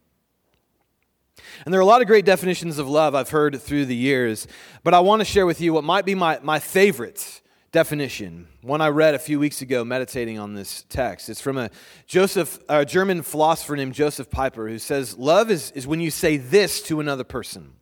And 1.65 1.74
there 1.74 1.80
are 1.82 1.84
a 1.84 1.86
lot 1.86 2.00
of 2.00 2.08
great 2.08 2.24
definitions 2.24 2.80
of 2.80 2.88
love 2.88 3.13
I've 3.13 3.30
heard 3.30 3.62
through 3.62 3.88
the 3.88 3.96
years, 3.98 4.48
but 4.86 4.94
I 4.94 5.01
want 5.01 5.20
to 5.20 5.25
share 5.25 5.46
with 5.46 5.60
you 5.60 5.74
what 5.74 5.84
might 5.84 6.06
be 6.06 6.15
my, 6.15 6.39
my 6.41 6.60
favorite 6.60 7.41
definition, 7.74 8.48
one 8.62 8.80
I 8.80 8.88
read 8.88 9.13
a 9.13 9.20
few 9.20 9.41
weeks 9.41 9.62
ago 9.62 9.84
meditating 9.84 10.39
on 10.39 10.53
this 10.53 10.86
text. 10.88 11.27
It's 11.27 11.41
from 11.41 11.58
a 11.58 11.70
Joseph, 12.08 12.60
a 12.70 12.86
German 12.86 13.24
philosopher 13.24 13.75
named 13.75 13.94
Joseph 13.94 14.30
Pieper 14.30 14.70
who 14.70 14.80
says, 14.80 15.18
Love 15.18 15.51
is, 15.51 15.72
is 15.72 15.86
when 15.86 16.00
you 16.00 16.12
say 16.12 16.38
this 16.38 16.82
to 16.84 17.01
another 17.01 17.25
person 17.25 17.74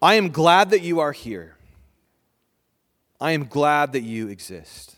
I 0.00 0.14
am 0.14 0.28
glad 0.28 0.70
that 0.70 0.82
you 0.82 1.00
are 1.00 1.10
here. 1.10 1.57
I 3.20 3.32
am 3.32 3.46
glad 3.46 3.92
that 3.92 4.02
you 4.02 4.28
exist. 4.28 4.96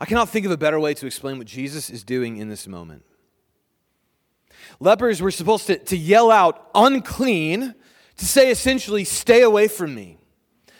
I 0.00 0.06
cannot 0.06 0.28
think 0.28 0.44
of 0.46 0.52
a 0.52 0.56
better 0.56 0.78
way 0.78 0.94
to 0.94 1.06
explain 1.06 1.38
what 1.38 1.46
Jesus 1.46 1.90
is 1.90 2.04
doing 2.04 2.36
in 2.36 2.48
this 2.48 2.66
moment. 2.66 3.04
Lepers 4.80 5.20
were 5.22 5.30
supposed 5.30 5.66
to, 5.66 5.78
to 5.78 5.96
yell 5.96 6.30
out, 6.30 6.70
unclean, 6.74 7.74
to 8.16 8.24
say 8.24 8.50
essentially, 8.50 9.04
stay 9.04 9.42
away 9.42 9.68
from 9.68 9.94
me. 9.94 10.18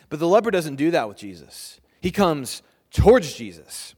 But 0.08 0.18
the 0.18 0.28
leper 0.28 0.50
doesn't 0.50 0.76
do 0.76 0.90
that 0.92 1.08
with 1.08 1.16
Jesus. 1.16 1.80
He 2.00 2.10
comes 2.10 2.62
towards 2.90 3.34
Jesus. 3.34 3.94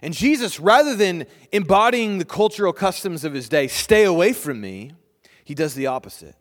And 0.00 0.14
Jesus, 0.14 0.60
rather 0.60 0.94
than 0.94 1.26
embodying 1.52 2.18
the 2.18 2.24
cultural 2.24 2.72
customs 2.72 3.24
of 3.24 3.34
his 3.34 3.48
day, 3.48 3.66
stay 3.66 4.04
away 4.04 4.32
from 4.32 4.60
me, 4.60 4.92
he 5.44 5.54
does 5.54 5.74
the 5.74 5.86
opposite. 5.86 6.36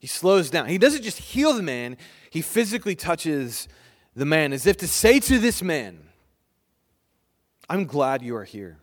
He 0.00 0.06
slows 0.06 0.50
down. 0.50 0.68
He 0.68 0.78
doesn't 0.78 1.02
just 1.02 1.18
heal 1.18 1.52
the 1.54 1.62
man, 1.62 1.96
he 2.32 2.40
physically 2.40 2.94
touches 2.94 3.68
the 4.16 4.24
man 4.24 4.54
as 4.54 4.66
if 4.66 4.78
to 4.78 4.88
say 4.88 5.20
to 5.20 5.38
this 5.38 5.62
man, 5.62 5.98
I'm 7.68 7.84
glad 7.84 8.22
you 8.22 8.34
are 8.36 8.44
here. 8.44 8.78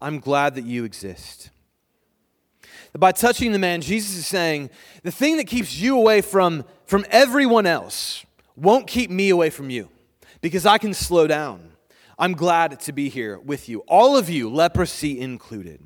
I'm 0.00 0.20
glad 0.20 0.54
that 0.54 0.64
you 0.64 0.84
exist. 0.84 1.50
By 2.96 3.10
touching 3.10 3.50
the 3.50 3.58
man, 3.58 3.80
Jesus 3.80 4.16
is 4.16 4.28
saying, 4.28 4.70
the 5.02 5.10
thing 5.10 5.38
that 5.38 5.48
keeps 5.48 5.76
you 5.76 5.98
away 5.98 6.20
from, 6.20 6.64
from 6.86 7.04
everyone 7.10 7.66
else 7.66 8.24
won't 8.54 8.86
keep 8.86 9.10
me 9.10 9.30
away 9.30 9.50
from 9.50 9.68
you 9.68 9.88
because 10.40 10.66
I 10.66 10.78
can 10.78 10.94
slow 10.94 11.26
down. 11.26 11.72
I'm 12.16 12.34
glad 12.34 12.78
to 12.78 12.92
be 12.92 13.08
here 13.08 13.40
with 13.40 13.68
you, 13.68 13.80
all 13.88 14.16
of 14.16 14.30
you, 14.30 14.48
leprosy 14.48 15.18
included. 15.18 15.80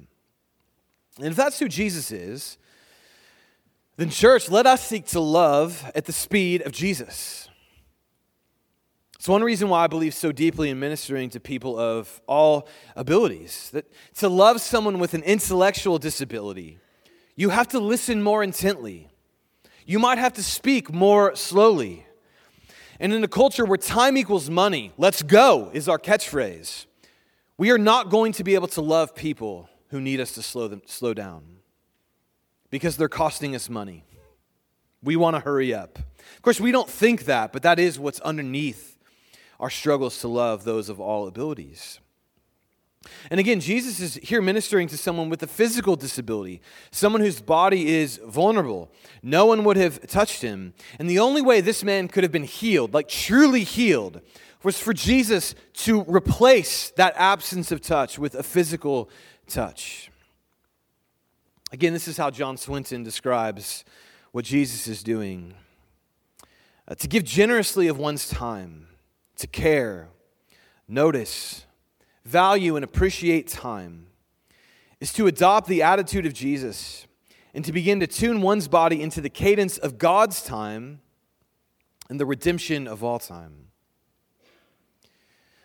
And 1.17 1.29
if 1.29 1.37
that's 1.37 1.59
who 1.59 1.69
Jesus 1.71 2.13
is, 2.13 2.59
then, 3.97 4.09
church, 4.09 4.49
let 4.49 4.67
us 4.67 4.87
seek 4.87 5.07
to 5.09 5.21
love 5.21 5.91
at 5.95 6.07
the 6.07 6.13
speed 6.13 6.63
of 6.63 6.73
Jesus. 6.73 7.49
It's 9.17 9.29
one 9.29 9.43
reason 9.43 9.69
why 9.69 9.85
I 9.85 9.87
believe 9.87 10.15
so 10.15 10.33
deeply 10.33 10.71
in 10.71 10.81
ministering 10.81 11.29
to 11.31 11.41
people 11.41 11.79
of 11.79 12.21
all 12.27 12.69
abilities. 12.97 13.71
That 13.73 13.85
to 14.17 14.29
love 14.29 14.61
someone 14.61 14.99
with 14.99 15.13
an 15.15 15.23
intellectual 15.23 15.99
disability, 15.99 16.79
you 17.37 17.51
have 17.51 17.69
to 17.69 17.79
listen 17.79 18.23
more 18.23 18.43
intently. 18.43 19.09
You 19.85 19.99
might 19.99 20.19
have 20.19 20.33
to 20.35 20.43
speak 20.43 20.93
more 20.93 21.37
slowly. 21.37 22.07
And 22.99 23.13
in 23.13 23.23
a 23.23 23.29
culture 23.29 23.65
where 23.65 23.79
time 23.79 24.17
equals 24.17 24.49
money, 24.49 24.93
let's 24.97 25.23
go 25.23 25.71
is 25.73 25.89
our 25.89 25.99
catchphrase. 25.99 26.87
We 27.59 27.71
are 27.71 27.79
not 27.79 28.11
going 28.11 28.33
to 28.33 28.45
be 28.45 28.55
able 28.55 28.69
to 28.69 28.81
love 28.81 29.15
people 29.15 29.69
who 29.91 30.01
need 30.01 30.19
us 30.19 30.33
to 30.33 30.43
slow, 30.43 30.67
them, 30.67 30.83
slow 30.87 31.13
down 31.13 31.62
because 32.73 32.97
they're 32.97 33.09
costing 33.09 33.55
us 33.55 33.69
money. 33.69 34.03
We 35.03 35.15
want 35.15 35.37
to 35.37 35.41
hurry 35.41 35.75
up. 35.75 35.99
Of 35.99 36.43
course, 36.43 36.59
we 36.59 36.73
don't 36.73 36.89
think 36.89 37.27
that, 37.27 37.53
but 37.53 37.63
that 37.63 37.79
is 37.79 37.99
what's 37.99 38.19
underneath 38.21 38.99
our 39.61 39.69
struggles 39.69 40.21
to 40.23 40.29
love 40.29 40.65
those 40.65 40.89
of 40.89 40.99
all 40.99 41.29
abilities. 41.29 42.01
And 43.31 43.39
again, 43.39 43.61
Jesus 43.61 44.01
is 44.01 44.15
here 44.15 44.41
ministering 44.41 44.89
to 44.89 44.97
someone 44.97 45.29
with 45.29 45.43
a 45.43 45.47
physical 45.47 45.97
disability, 45.97 46.63
someone 46.91 47.21
whose 47.21 47.43
body 47.43 47.89
is 47.89 48.19
vulnerable. 48.25 48.91
No 49.23 49.45
one 49.45 49.65
would 49.65 49.77
have 49.77 50.07
touched 50.07 50.41
him. 50.41 50.73
And 50.99 51.11
the 51.11 51.19
only 51.19 51.43
way 51.43 51.61
this 51.61 51.85
man 51.85 52.09
could 52.09 52.23
have 52.23 52.33
been 52.33 52.45
healed, 52.45 52.95
like 52.95 53.09
truly 53.09 53.65
healed, 53.65 54.23
was 54.63 54.79
for 54.79 54.95
Jesus 54.95 55.55
to 55.75 56.05
replace 56.05 56.91
that 56.93 57.13
absence 57.17 57.71
of 57.71 57.83
touch 57.83 58.19
with 58.19 58.35
a 58.35 58.43
physical 58.43 59.11
touch. 59.47 60.12
Again, 61.73 61.95
this 61.95 62.07
is 62.07 62.19
how 62.19 62.31
John 62.31 62.59
Swinton 62.59 63.03
describes 63.03 63.85
what 64.31 64.45
Jesus 64.45 64.87
is 64.87 65.03
doing 65.03 65.55
uh, 66.87 66.95
to 66.97 67.09
give 67.09 67.25
generously 67.25 67.89
of 67.89 67.97
one's 67.97 68.29
time, 68.29 68.89
to 69.37 69.47
care, 69.47 70.09
notice, 70.87 71.65
value, 72.27 72.77
and 72.77 72.85
appreciate 72.85 73.49
time, 73.49 74.09
is 75.01 75.15
to 75.15 75.27
adopt 75.27 75.67
the 75.67 75.83
attitude 75.83 76.27
of 76.27 76.35
Jesus 76.35 77.07
and 77.55 77.65
to 77.65 77.73
begin 77.73 78.01
to 78.01 78.07
tune 78.07 78.43
one's 78.43 78.69
body 78.69 79.01
into 79.01 79.23
the 79.23 79.31
cadence 79.31 79.79
of 79.79 79.97
God's 79.97 80.43
time 80.43 81.01
and 82.11 82.21
the 82.21 82.27
redemption 82.27 82.87
of 82.87 83.03
all 83.03 83.19
time. 83.19 83.69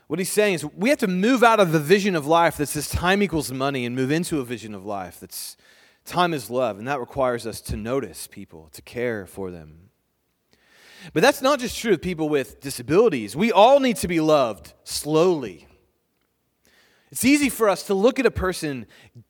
What 0.08 0.20
he's 0.20 0.32
saying 0.32 0.54
is 0.54 0.66
we 0.66 0.88
have 0.88 1.00
to 1.00 1.08
move 1.08 1.44
out 1.44 1.60
of 1.60 1.74
the 1.74 1.82
vision 1.82 2.16
of 2.16 2.26
life 2.26 2.56
that 2.58 2.68
says 2.68 2.88
time 2.88 3.22
equals 3.22 3.52
money 3.52 3.86
and 3.86 3.94
move 3.94 4.10
into 4.10 4.40
a 4.40 4.46
vision 4.46 4.74
of 4.74 4.86
life 4.86 5.20
that's 5.20 5.58
time 6.08 6.34
is 6.34 6.50
love. 6.50 6.80
And 6.80 6.88
that 6.88 7.00
requires 7.00 7.46
us 7.46 7.62
to 7.62 7.76
notice 7.76 8.28
people, 8.28 8.70
to 8.74 8.82
care 8.82 9.26
for 9.26 9.52
them. 9.52 9.90
But 11.14 11.22
that's 11.22 11.42
not 11.42 11.60
just 11.60 11.78
true 11.78 11.94
of 11.94 12.02
people 12.02 12.30
with 12.30 12.60
disabilities. 12.60 13.36
We 13.36 13.52
all 13.52 13.80
need 13.80 13.98
to 13.98 14.08
be 14.08 14.20
loved 14.20 14.74
slowly. 14.84 15.68
It's 17.12 17.24
easy 17.24 17.50
for 17.50 17.70
us 17.70 17.84
to 17.84 17.94
look 17.94 18.20
at 18.20 18.26
a 18.26 18.32
person, 18.32 18.86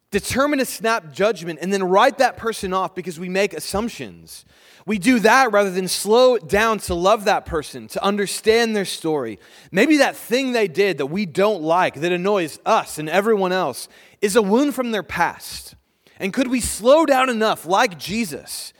determine 0.10 0.60
a 0.60 0.66
snap 0.66 1.14
judgment, 1.14 1.60
and 1.62 1.72
then 1.72 1.84
write 1.84 2.18
that 2.18 2.38
person 2.38 2.74
off 2.74 2.96
because 2.96 3.20
we 3.20 3.30
make 3.30 3.54
assumptions. 3.54 4.46
We 4.88 4.98
do 4.98 5.20
that 5.20 5.52
rather 5.52 5.70
than 5.70 5.88
slow 5.88 6.38
down 6.38 6.80
to 6.80 6.96
love 6.96 7.26
that 7.26 7.46
person, 7.46 7.88
to 7.90 8.04
understand 8.04 8.76
their 8.76 8.86
story. 8.86 9.38
Maybe 9.72 9.98
that 9.98 10.16
thing 10.16 10.54
they 10.54 10.68
did 10.68 10.98
that 10.98 11.08
we 11.08 11.26
don't 11.26 11.62
like, 11.62 11.96
that 11.96 12.12
annoys 12.12 12.58
us 12.66 12.98
and 12.98 13.10
everyone 13.10 13.52
else, 13.52 13.90
is 14.22 14.36
a 14.36 14.42
wound 14.42 14.74
from 14.74 14.92
their 14.92 15.04
past. 15.04 15.76
And 16.20 16.34
could 16.34 16.48
we 16.48 16.62
slow 16.62 17.06
down 17.06 17.30
enough, 17.30 17.66
like 17.66 17.98
Jesus, 17.98 18.74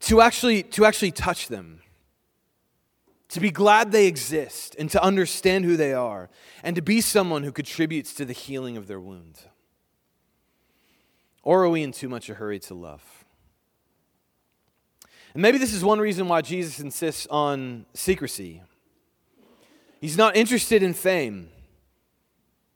to 0.00 0.20
actually, 0.20 0.62
to 0.64 0.84
actually 0.84 1.12
touch 1.12 1.48
them? 1.48 1.82
to 3.32 3.40
be 3.40 3.50
glad 3.50 3.92
they 3.92 4.06
exist 4.06 4.76
and 4.78 4.90
to 4.90 5.02
understand 5.02 5.64
who 5.64 5.74
they 5.74 5.94
are, 5.94 6.28
and 6.62 6.76
to 6.76 6.82
be 6.82 7.00
someone 7.00 7.42
who 7.44 7.50
contributes 7.50 8.12
to 8.12 8.26
the 8.26 8.34
healing 8.34 8.76
of 8.76 8.88
their 8.88 9.00
wound? 9.00 9.40
Or 11.42 11.64
are 11.64 11.70
we 11.70 11.82
in 11.82 11.92
too 11.92 12.10
much 12.10 12.28
a 12.28 12.34
hurry 12.34 12.58
to 12.60 12.74
love? 12.74 13.24
And 15.32 15.40
maybe 15.40 15.56
this 15.56 15.72
is 15.72 15.82
one 15.82 15.98
reason 15.98 16.28
why 16.28 16.42
Jesus 16.42 16.78
insists 16.78 17.26
on 17.30 17.86
secrecy. 17.94 18.60
He's 19.98 20.18
not 20.18 20.36
interested 20.36 20.82
in 20.82 20.92
fame. 20.92 21.48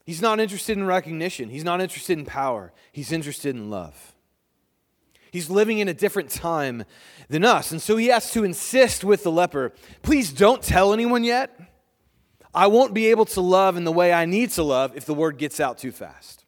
He's 0.07 0.23
not 0.23 0.39
interested 0.39 0.79
in 0.79 0.85
recognition. 0.87 1.51
He's 1.51 1.65
not 1.65 1.81
interested 1.81 2.17
in 2.17 2.25
power. 2.25 2.73
He's 2.93 3.11
interested 3.11 3.57
in 3.57 3.71
love. 3.71 4.15
He's 5.33 5.51
living 5.51 5.79
in 5.79 5.89
a 5.89 5.95
different 5.95 6.31
time 6.31 6.85
than 7.29 7.45
us. 7.45 7.73
And 7.73 7.83
so 7.83 7.97
he 7.97 8.07
has 8.07 8.31
to 8.31 8.45
insist 8.45 9.03
with 9.03 9.25
the 9.25 9.33
leper 9.33 9.73
please 10.03 10.33
don't 10.33 10.63
tell 10.63 10.93
anyone 10.93 11.25
yet. 11.25 11.61
I 12.55 12.69
won't 12.69 12.95
be 12.95 13.09
able 13.09 13.27
to 13.27 13.41
love 13.41 13.77
in 13.77 13.83
the 13.83 13.93
way 13.93 14.13
I 14.13 14.25
need 14.25 14.51
to 14.53 14.63
love 14.63 14.97
if 14.97 15.05
the 15.05 15.13
word 15.13 15.39
gets 15.39 15.59
out 15.59 15.77
too 15.77 15.93
fast. 15.93 16.45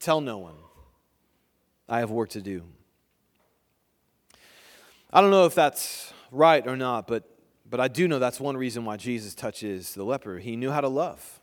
Tell 0.00 0.22
no 0.22 0.38
one. 0.38 0.56
I 1.88 1.98
have 1.98 2.10
work 2.10 2.30
to 2.30 2.40
do. 2.40 2.64
I 5.12 5.20
don't 5.20 5.30
know 5.30 5.44
if 5.44 5.54
that's 5.54 6.12
right 6.32 6.66
or 6.66 6.76
not, 6.76 7.06
but, 7.06 7.24
but 7.68 7.80
I 7.80 7.88
do 7.88 8.08
know 8.08 8.18
that's 8.18 8.40
one 8.40 8.56
reason 8.56 8.84
why 8.84 8.96
Jesus 8.96 9.34
touches 9.34 9.94
the 9.94 10.04
leper. 10.04 10.38
He 10.38 10.56
knew 10.56 10.70
how 10.70 10.80
to 10.80 10.88
love. 10.88 11.39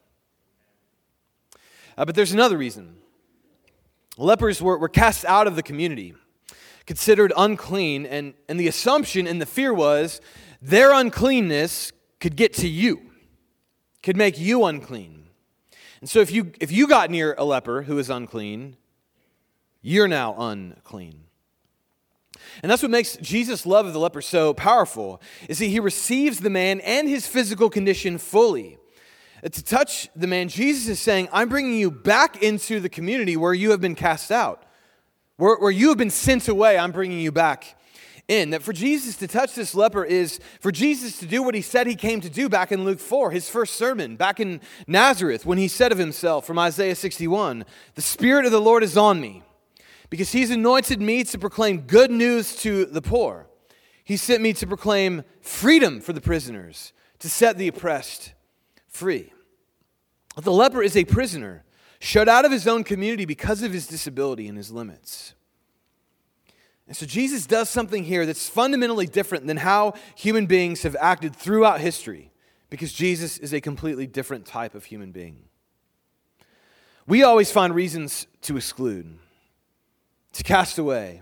Uh, 1.97 2.05
but 2.05 2.15
there's 2.15 2.33
another 2.33 2.57
reason. 2.57 2.97
Lepers 4.17 4.62
were, 4.62 4.77
were 4.77 4.89
cast 4.89 5.25
out 5.25 5.47
of 5.47 5.55
the 5.55 5.63
community, 5.63 6.13
considered 6.86 7.33
unclean, 7.36 8.05
and, 8.05 8.33
and 8.47 8.60
the 8.60 8.67
assumption 8.67 9.27
and 9.27 9.41
the 9.41 9.45
fear 9.45 9.73
was 9.73 10.21
their 10.62 10.93
uncleanness 10.93 11.91
could 12.19 12.36
get 12.36 12.53
to 12.53 12.67
you, 12.67 13.12
could 14.01 14.17
make 14.17 14.39
you 14.39 14.65
unclean. 14.65 15.25
And 16.01 16.10
so 16.10 16.19
if 16.19 16.31
you, 16.31 16.51
if 16.60 16.71
you 16.71 16.88
got 16.88 17.10
near 17.10 17.36
a 17.38 17.43
leper 17.43 17.83
who 17.83 17.97
is 17.97 18.10
unclean, 18.10 18.77
you're 19.81 20.07
now 20.07 20.36
unclean. 20.38 21.23
And 22.62 22.71
that's 22.71 22.81
what 22.81 22.91
makes 22.91 23.17
Jesus' 23.17 23.65
love 23.65 23.86
of 23.86 23.93
the 23.93 23.99
leper 23.99 24.21
so 24.21 24.53
powerful, 24.53 25.21
is 25.47 25.60
that 25.60 25.65
he 25.65 25.79
receives 25.79 26.39
the 26.39 26.49
man 26.49 26.79
and 26.81 27.07
his 27.07 27.27
physical 27.27 27.69
condition 27.69 28.17
fully. 28.17 28.77
To 29.43 29.63
touch 29.63 30.10
the 30.15 30.26
man, 30.26 30.50
Jesus 30.50 30.88
is 30.88 31.00
saying, 31.00 31.30
I'm 31.32 31.47
bringing 31.47 31.78
you 31.78 31.91
back 31.91 32.41
into 32.41 32.80
the 32.80 32.89
community 32.89 33.38
where 33.38 33.54
you 33.54 33.69
have 33.71 33.80
been 33.80 33.93
cast 33.93 34.32
out, 34.32 34.63
where, 35.38 35.58
where 35.58 35.71
you 35.71 35.89
have 35.89 35.97
been 35.97 36.10
sent 36.10 36.47
away. 36.47 36.78
I'm 36.78 36.91
bringing 36.91 37.19
you 37.19 37.32
back 37.32 37.76
in. 38.28 38.50
That 38.50 38.63
for 38.63 38.73
Jesus 38.73 39.15
to 39.17 39.28
touch 39.28 39.54
this 39.54 39.76
leper 39.76 40.04
is 40.04 40.39
for 40.60 40.71
Jesus 40.71 41.19
to 41.19 41.28
do 41.28 41.43
what 41.43 41.54
he 41.54 41.62
said 41.62 41.86
he 41.86 41.95
came 41.95 42.19
to 42.21 42.32
do 42.32 42.50
back 42.50 42.71
in 42.71 42.84
Luke 42.84 43.00
4, 43.00 43.30
his 43.30 43.47
first 43.47 43.76
sermon, 43.76 44.15
back 44.15 44.39
in 44.39 44.60
Nazareth, 44.88 45.45
when 45.45 45.60
he 45.60 45.67
said 45.67 45.91
of 45.91 46.00
himself 46.00 46.45
from 46.47 46.58
Isaiah 46.58 46.95
61, 46.95 47.63
The 47.93 48.02
Spirit 48.02 48.45
of 48.45 48.52
the 48.52 48.60
Lord 48.60 48.84
is 48.84 48.97
on 48.97 49.21
me, 49.21 49.43
because 50.10 50.32
he's 50.32 50.50
anointed 50.50 51.00
me 51.00 51.23
to 51.26 51.38
proclaim 51.38 51.82
good 51.82 52.10
news 52.10 52.56
to 52.58 52.86
the 52.86 53.04
poor. 53.04 53.47
He 54.04 54.17
sent 54.17 54.41
me 54.41 54.54
to 54.54 54.65
proclaim 54.65 55.23
freedom 55.41 56.02
for 56.02 56.13
the 56.13 56.21
prisoners, 56.21 56.91
to 57.19 57.30
set 57.30 57.58
the 57.58 57.67
oppressed 57.67 58.34
free. 58.88 59.32
The 60.36 60.52
leper 60.52 60.84
is 60.84 60.95
a 60.95 61.06
prisoner, 61.06 61.63
shut 62.00 62.30
out 62.30 62.45
of 62.45 62.52
his 62.52 62.67
own 62.67 62.84
community 62.84 63.26
because 63.26 63.63
of 63.63 63.73
his 63.73 63.88
disability 63.88 64.47
and 64.47 64.58
his 64.58 64.71
limits. 64.71 65.34
And 66.88 66.95
so 66.95 67.06
Jesus 67.06 67.45
does 67.45 67.69
something 67.69 68.04
here 68.04 68.26
that's 68.26 68.47
fundamentally 68.47 69.08
different 69.08 69.47
than 69.47 69.58
how 69.58 69.93
human 70.15 70.45
beings 70.45 70.84
have 70.84 70.95
acted 71.00 71.36
throughout 71.36 71.82
history, 71.82 72.32
because 72.69 72.93
Jesus 72.93 73.38
is 73.38 73.54
a 73.54 73.62
completely 73.62 74.08
different 74.08 74.45
type 74.45 74.76
of 74.76 74.86
human 74.86 75.12
being. 75.12 75.43
We 77.08 77.23
always 77.23 77.52
find 77.52 77.73
reasons 77.73 78.28
to 78.41 78.58
exclude, 78.58 79.17
to 80.34 80.43
cast 80.43 80.78
away, 80.78 81.21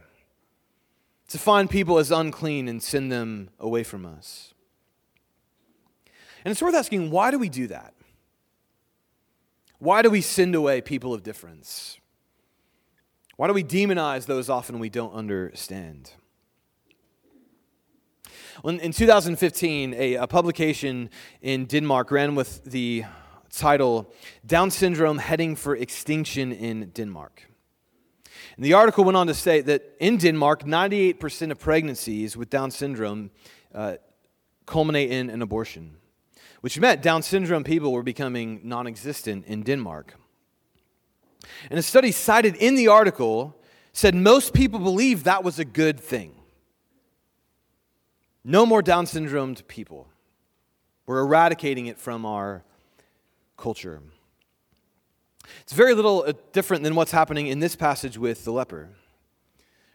to 1.30 1.38
find 1.38 1.69
people 1.69 1.99
as 1.99 2.12
unclean 2.12 2.67
and 2.67 2.82
send 2.82 3.12
them 3.12 3.49
away 3.60 3.84
from 3.84 4.06
us. 4.06 4.55
And 6.45 6.51
it's 6.51 6.62
worth 6.62 6.75
asking 6.75 7.10
why 7.10 7.31
do 7.31 7.39
we 7.39 7.49
do 7.49 7.67
that? 7.67 7.95
Why 9.79 10.03
do 10.03 10.12
we 10.12 10.21
send 10.21 10.53
away 10.53 10.79
people 10.79 11.13
of 11.13 11.23
difference? 11.23 11.99
Why 13.36 13.47
do 13.47 13.53
we 13.53 13.63
demonize 13.63 14.27
those 14.27 14.47
often 14.47 14.79
we 14.79 14.89
don't 14.89 15.13
understand? 15.13 16.12
Well, 18.63 18.79
in 18.79 18.91
2015, 18.93 19.93
a, 19.95 20.13
a 20.13 20.27
publication 20.27 21.10
in 21.41 21.65
Denmark 21.65 22.12
ran 22.12 22.36
with 22.36 22.63
the 22.63 23.03
title 23.49 24.13
Down 24.45 24.71
Syndrome 24.71 25.17
Heading 25.17 25.55
for 25.55 25.75
Extinction 25.75 26.53
in 26.53 26.91
Denmark. 26.91 27.43
And 28.55 28.63
the 28.63 28.73
article 28.73 29.03
went 29.03 29.17
on 29.17 29.27
to 29.27 29.34
say 29.34 29.62
that 29.62 29.95
in 29.99 30.17
Denmark, 30.17 30.63
98% 30.63 31.51
of 31.51 31.60
pregnancies 31.60 32.38
with 32.38 32.49
Down 32.49 32.71
syndrome 32.71 33.31
uh, 33.73 33.95
culminate 34.65 35.12
in 35.12 35.29
an 35.29 35.41
abortion 35.41 35.97
which 36.65 36.80
meant 36.80 37.04
Down 37.04 37.21
syndrome 37.21 37.63
people 37.63 37.91
were 37.91 38.01
becoming 38.01 38.60
non 38.63 38.88
existent 38.88 39.45
in 39.45 39.62
Denmark. 39.62 40.15
And 41.69 41.78
a 41.78 41.84
study 41.84 42.12
cited 42.12 42.56
in 42.56 42.73
the 42.73 42.88
article 42.88 43.56
said 43.93 44.15
most 44.15 44.51
people 44.51 44.80
believe 44.80 45.25
that 45.25 45.43
was 45.43 45.60
a 45.60 45.63
good 45.63 45.99
thing. 45.99 46.34
No 48.43 48.65
more 48.65 48.82
Down 48.82 49.06
syndromed 49.06 49.67
people. 49.67 50.08
We're 51.06 51.19
eradicating 51.19 51.86
it 51.86 51.99
from 51.99 52.25
our 52.25 52.63
culture. 53.58 54.01
It's 55.62 55.73
very 55.73 55.93
little 55.93 56.23
uh, 56.25 56.34
different 56.51 56.82
than 56.82 56.95
what's 56.95 57.12
happening 57.12 57.45
in 57.45 57.60
this 57.60 57.75
passage 57.75 58.17
with 58.17 58.43
the 58.43 58.51
leper. 58.51 58.89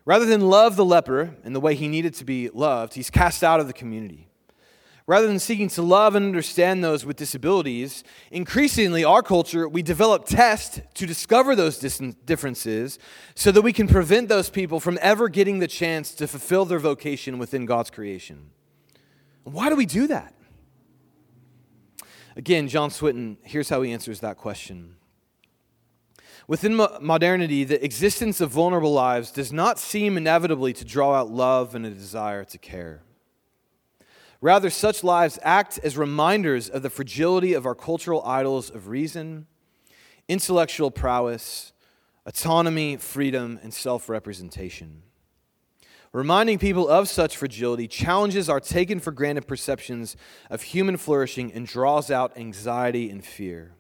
Rather 0.05 0.25
than 0.25 0.49
love 0.49 0.77
the 0.77 0.85
leper 0.85 1.35
in 1.43 1.53
the 1.53 1.61
way 1.61 1.75
he 1.75 1.89
needed 1.89 2.15
to 2.15 2.25
be 2.25 2.49
loved, 2.51 2.95
he's 2.95 3.11
cast 3.11 3.43
out 3.43 3.59
of 3.59 3.67
the 3.67 3.73
community. 3.73 4.30
Rather 5.11 5.27
than 5.27 5.41
seeking 5.41 5.67
to 5.67 5.83
love 5.83 6.15
and 6.15 6.25
understand 6.25 6.85
those 6.85 7.05
with 7.05 7.17
disabilities, 7.17 8.05
increasingly, 8.31 9.03
our 9.03 9.25
culture, 9.25 9.69
we 9.69 9.83
develop 9.83 10.25
tests 10.25 10.81
to 10.95 11.05
discover 11.05 11.57
those 11.57 11.81
differences 12.27 12.97
so 13.35 13.51
that 13.51 13.63
we 13.63 13.73
can 13.73 13.89
prevent 13.89 14.29
those 14.29 14.49
people 14.49 14.79
from 14.79 14.97
ever 15.03 15.29
getting 15.29 15.59
the 15.59 15.67
chance 15.67 16.15
to 16.15 16.29
fulfill 16.29 16.65
their 16.65 16.79
vocation 16.79 17.41
within 17.41 17.67
God's 17.67 17.91
creation. 17.91 18.51
Why 19.43 19.69
do 19.69 19.75
we 19.75 19.85
do 19.85 20.07
that? 20.07 20.33
Again, 22.37 22.69
John 22.69 22.93
Swinton, 22.93 23.37
here's 23.43 23.69
how 23.69 23.83
he 23.83 23.91
answers 23.91 24.21
that 24.21 24.37
question 24.37 24.95
Within 26.47 26.77
modernity, 26.77 27.65
the 27.65 27.85
existence 27.85 28.41
of 28.41 28.53
vulnerable 28.53 28.93
lives 28.93 29.33
does 29.33 29.53
not 29.53 29.81
seem 29.81 30.17
inevitably 30.17 30.73
to 30.75 30.85
draw 30.85 31.15
out 31.15 31.33
love 31.33 31.75
and 31.75 31.85
a 31.85 31.91
desire 31.91 32.45
to 32.45 32.59
care. 32.59 33.03
Rather, 34.41 34.71
such 34.71 35.05
lives 35.05 35.39
act 35.43 35.79
as 35.83 35.99
reminders 35.99 36.69
of 36.69 36.83
the 36.83 36.91
fragility 36.91 37.53
of 37.53 37.67
our 37.67 37.75
cultural 37.75 38.23
idols 38.25 38.71
of 38.71 38.89
reason, 38.89 39.47
intellectual 40.29 40.91
prowess, 40.91 41.73
autonomy, 42.25 42.97
freedom, 42.97 43.59
and 43.63 43.75
self 43.75 44.09
representation. 44.09 45.03
Reminding 46.13 46.59
people 46.59 46.89
of 46.89 47.09
such 47.09 47.37
fragility 47.37 47.87
challenges 47.87 48.49
our 48.49 48.59
taken 48.59 48.99
for 48.99 49.13
granted 49.13 49.47
perceptions 49.47 50.17
of 50.49 50.63
human 50.63 50.97
flourishing 50.97 51.53
and 51.53 51.67
draws 51.67 52.11
out 52.11 52.37
anxiety 52.37 53.11
and 53.11 53.25
fear. 53.25 53.75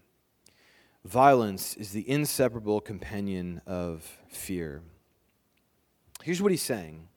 Violence 1.04 1.74
is 1.74 1.90
the 1.90 2.08
inseparable 2.08 2.80
companion 2.80 3.60
of 3.66 4.18
fear. 4.28 4.82
Here's 6.22 6.42
what 6.42 6.52
he's 6.52 6.62
saying 6.62 7.08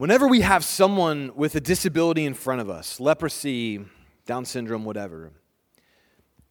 Whenever 0.00 0.26
we 0.26 0.40
have 0.40 0.64
someone 0.64 1.30
with 1.34 1.54
a 1.56 1.60
disability 1.60 2.24
in 2.24 2.32
front 2.32 2.62
of 2.62 2.70
us, 2.70 3.00
leprosy, 3.00 3.84
Down 4.24 4.46
syndrome, 4.46 4.86
whatever, 4.86 5.30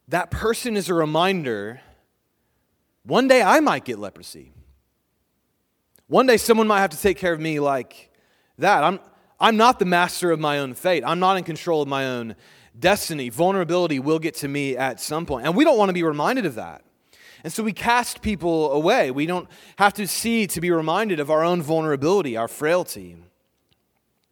that 0.06 0.30
person 0.30 0.76
is 0.76 0.88
a 0.88 0.94
reminder 0.94 1.80
one 3.02 3.26
day 3.26 3.42
I 3.42 3.58
might 3.58 3.84
get 3.84 3.98
leprosy. 3.98 4.52
One 6.06 6.26
day 6.26 6.36
someone 6.36 6.68
might 6.68 6.78
have 6.78 6.90
to 6.90 6.96
take 6.96 7.18
care 7.18 7.32
of 7.32 7.40
me 7.40 7.58
like 7.58 8.12
that. 8.58 8.84
I'm, 8.84 9.00
I'm 9.40 9.56
not 9.56 9.80
the 9.80 9.84
master 9.84 10.30
of 10.30 10.38
my 10.38 10.60
own 10.60 10.72
fate, 10.74 11.02
I'm 11.04 11.18
not 11.18 11.36
in 11.36 11.42
control 11.42 11.82
of 11.82 11.88
my 11.88 12.06
own 12.06 12.36
destiny. 12.78 13.30
Vulnerability 13.30 13.98
will 13.98 14.20
get 14.20 14.36
to 14.36 14.46
me 14.46 14.76
at 14.76 15.00
some 15.00 15.26
point. 15.26 15.44
And 15.44 15.56
we 15.56 15.64
don't 15.64 15.76
want 15.76 15.88
to 15.88 15.92
be 15.92 16.04
reminded 16.04 16.46
of 16.46 16.54
that. 16.54 16.84
And 17.42 17.52
so 17.52 17.64
we 17.64 17.72
cast 17.72 18.22
people 18.22 18.70
away. 18.70 19.10
We 19.10 19.26
don't 19.26 19.48
have 19.74 19.94
to 19.94 20.06
see 20.06 20.46
to 20.46 20.60
be 20.60 20.70
reminded 20.70 21.18
of 21.18 21.32
our 21.32 21.42
own 21.42 21.62
vulnerability, 21.62 22.36
our 22.36 22.46
frailty. 22.46 23.16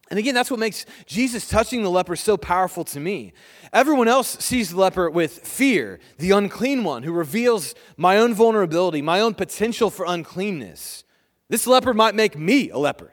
And 0.08 0.18
again, 0.18 0.34
that's 0.34 0.50
what 0.50 0.60
makes 0.60 0.86
Jesus 1.06 1.48
touching 1.48 1.82
the 1.82 1.90
leper 1.90 2.16
so 2.16 2.36
powerful 2.36 2.84
to 2.84 3.00
me. 3.00 3.34
Everyone 3.72 4.08
else 4.08 4.38
sees 4.42 4.70
the 4.70 4.80
leper 4.80 5.10
with 5.10 5.46
fear, 5.46 6.00
the 6.16 6.30
unclean 6.30 6.82
one 6.82 7.02
who 7.02 7.12
reveals 7.12 7.74
my 7.96 8.16
own 8.16 8.32
vulnerability, 8.32 9.02
my 9.02 9.20
own 9.20 9.34
potential 9.34 9.90
for 9.90 10.06
uncleanness. 10.06 11.04
This 11.50 11.66
leper 11.66 11.92
might 11.92 12.14
make 12.14 12.38
me 12.38 12.70
a 12.70 12.78
leper. 12.78 13.12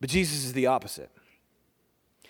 But 0.00 0.10
Jesus 0.10 0.44
is 0.44 0.52
the 0.52 0.66
opposite. 0.66 1.10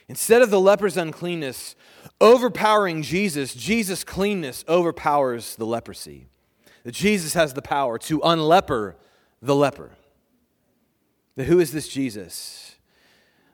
Instead 0.08 0.42
of 0.42 0.50
the 0.50 0.60
leper's 0.60 0.96
uncleanness 0.96 1.74
overpowering 2.20 3.02
Jesus, 3.02 3.54
Jesus' 3.54 4.04
cleanness 4.04 4.64
overpowers 4.68 5.56
the 5.56 5.66
leprosy. 5.66 6.28
That 6.84 6.92
Jesus 6.92 7.34
has 7.34 7.54
the 7.54 7.62
power 7.62 7.98
to 8.00 8.20
unleper 8.20 8.94
the 9.42 9.54
leper. 9.54 9.92
But 11.34 11.46
who 11.46 11.58
is 11.58 11.72
this 11.72 11.88
Jesus? 11.88 12.65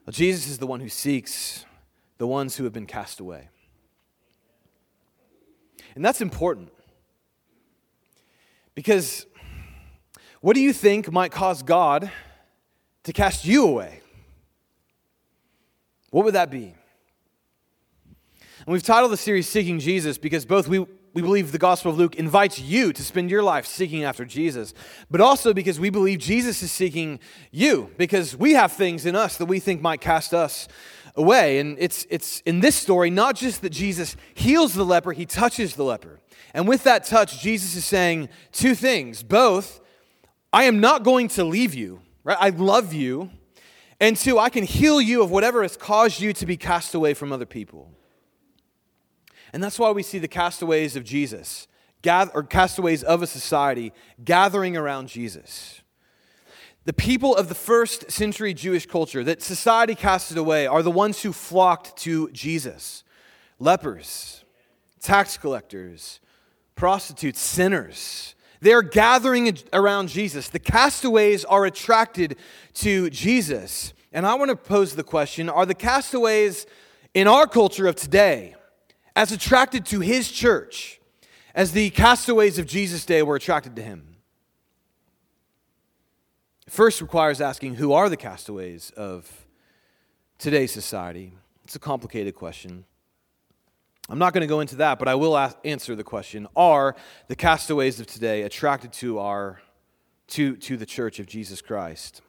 Well, 0.06 0.12
Jesus 0.12 0.48
is 0.48 0.58
the 0.58 0.66
one 0.66 0.80
who 0.80 0.88
seeks 0.88 1.64
the 2.18 2.26
ones 2.26 2.56
who 2.56 2.64
have 2.64 2.72
been 2.72 2.86
cast 2.86 3.20
away. 3.20 3.48
And 5.94 6.04
that's 6.04 6.20
important. 6.20 6.70
Because 8.74 9.26
what 10.40 10.54
do 10.54 10.60
you 10.60 10.72
think 10.72 11.10
might 11.12 11.30
cause 11.30 11.62
God 11.62 12.10
to 13.04 13.12
cast 13.12 13.44
you 13.44 13.64
away? 13.64 14.00
What 16.10 16.24
would 16.24 16.34
that 16.34 16.50
be? 16.50 16.74
And 18.64 18.72
we've 18.72 18.82
titled 18.82 19.12
the 19.12 19.16
series 19.16 19.48
Seeking 19.48 19.78
Jesus 19.78 20.18
because 20.18 20.44
both 20.44 20.68
we 20.68 20.86
we 21.14 21.22
believe 21.22 21.52
the 21.52 21.58
Gospel 21.58 21.92
of 21.92 21.98
Luke 21.98 22.16
invites 22.16 22.58
you 22.58 22.92
to 22.92 23.02
spend 23.02 23.30
your 23.30 23.42
life 23.42 23.66
seeking 23.66 24.02
after 24.02 24.24
Jesus, 24.24 24.72
but 25.10 25.20
also 25.20 25.52
because 25.52 25.78
we 25.78 25.90
believe 25.90 26.18
Jesus 26.18 26.62
is 26.62 26.72
seeking 26.72 27.20
you, 27.50 27.90
because 27.98 28.36
we 28.36 28.52
have 28.52 28.72
things 28.72 29.04
in 29.04 29.14
us 29.14 29.36
that 29.36 29.46
we 29.46 29.60
think 29.60 29.82
might 29.82 30.00
cast 30.00 30.32
us 30.32 30.68
away. 31.14 31.58
And 31.58 31.76
it's, 31.78 32.06
it's 32.08 32.40
in 32.40 32.60
this 32.60 32.76
story 32.76 33.10
not 33.10 33.36
just 33.36 33.60
that 33.62 33.70
Jesus 33.70 34.16
heals 34.34 34.74
the 34.74 34.84
leper, 34.84 35.12
he 35.12 35.26
touches 35.26 35.74
the 35.74 35.84
leper. 35.84 36.18
And 36.54 36.66
with 36.66 36.84
that 36.84 37.04
touch, 37.04 37.40
Jesus 37.40 37.76
is 37.76 37.84
saying 37.84 38.28
two 38.50 38.74
things 38.74 39.22
both, 39.22 39.80
I 40.52 40.64
am 40.64 40.80
not 40.80 41.02
going 41.02 41.28
to 41.28 41.44
leave 41.44 41.74
you, 41.74 42.00
right? 42.24 42.38
I 42.40 42.50
love 42.50 42.92
you. 42.92 43.30
And 44.00 44.16
two, 44.16 44.38
I 44.38 44.50
can 44.50 44.64
heal 44.64 45.00
you 45.00 45.22
of 45.22 45.30
whatever 45.30 45.62
has 45.62 45.76
caused 45.76 46.20
you 46.20 46.32
to 46.32 46.46
be 46.46 46.56
cast 46.56 46.94
away 46.94 47.14
from 47.14 47.32
other 47.32 47.46
people. 47.46 47.90
And 49.52 49.62
that's 49.62 49.78
why 49.78 49.90
we 49.90 50.02
see 50.02 50.18
the 50.18 50.28
castaways 50.28 50.96
of 50.96 51.04
Jesus, 51.04 51.68
gather, 52.00 52.30
or 52.34 52.42
castaways 52.42 53.02
of 53.02 53.22
a 53.22 53.26
society, 53.26 53.92
gathering 54.24 54.76
around 54.76 55.08
Jesus. 55.08 55.82
The 56.84 56.92
people 56.92 57.36
of 57.36 57.48
the 57.48 57.54
first 57.54 58.10
century 58.10 58.54
Jewish 58.54 58.86
culture 58.86 59.22
that 59.22 59.42
society 59.42 59.94
casted 59.94 60.36
away 60.36 60.66
are 60.66 60.82
the 60.82 60.90
ones 60.90 61.22
who 61.22 61.32
flocked 61.32 61.96
to 61.98 62.30
Jesus 62.30 63.04
lepers, 63.60 64.44
tax 65.00 65.36
collectors, 65.36 66.18
prostitutes, 66.74 67.38
sinners. 67.40 68.34
They're 68.60 68.82
gathering 68.82 69.56
around 69.72 70.08
Jesus. 70.08 70.48
The 70.48 70.58
castaways 70.58 71.44
are 71.44 71.64
attracted 71.64 72.36
to 72.74 73.10
Jesus. 73.10 73.92
And 74.12 74.26
I 74.26 74.34
want 74.34 74.50
to 74.50 74.56
pose 74.56 74.96
the 74.96 75.04
question 75.04 75.48
are 75.48 75.66
the 75.66 75.74
castaways 75.74 76.66
in 77.14 77.28
our 77.28 77.46
culture 77.46 77.86
of 77.86 77.94
today? 77.94 78.56
As 79.14 79.32
attracted 79.32 79.86
to 79.86 80.00
his 80.00 80.30
church 80.30 81.00
as 81.54 81.72
the 81.72 81.90
castaways 81.90 82.58
of 82.58 82.66
Jesus' 82.66 83.04
day 83.04 83.22
were 83.22 83.36
attracted 83.36 83.76
to 83.76 83.82
him? 83.82 84.16
First 86.68 87.00
requires 87.00 87.40
asking 87.40 87.74
who 87.74 87.92
are 87.92 88.08
the 88.08 88.16
castaways 88.16 88.90
of 88.96 89.46
today's 90.38 90.72
society? 90.72 91.34
It's 91.64 91.76
a 91.76 91.80
complicated 91.80 92.34
question. 92.34 92.84
I'm 94.08 94.18
not 94.18 94.32
going 94.32 94.42
to 94.42 94.46
go 94.46 94.60
into 94.60 94.76
that, 94.76 94.98
but 94.98 95.08
I 95.08 95.14
will 95.14 95.36
ask, 95.36 95.56
answer 95.64 95.94
the 95.94 96.04
question 96.04 96.48
Are 96.56 96.96
the 97.28 97.36
castaways 97.36 98.00
of 98.00 98.06
today 98.06 98.42
attracted 98.42 98.92
to, 98.94 99.18
our, 99.18 99.60
to, 100.28 100.56
to 100.56 100.76
the 100.76 100.86
church 100.86 101.18
of 101.18 101.26
Jesus 101.26 101.60
Christ? 101.60 102.22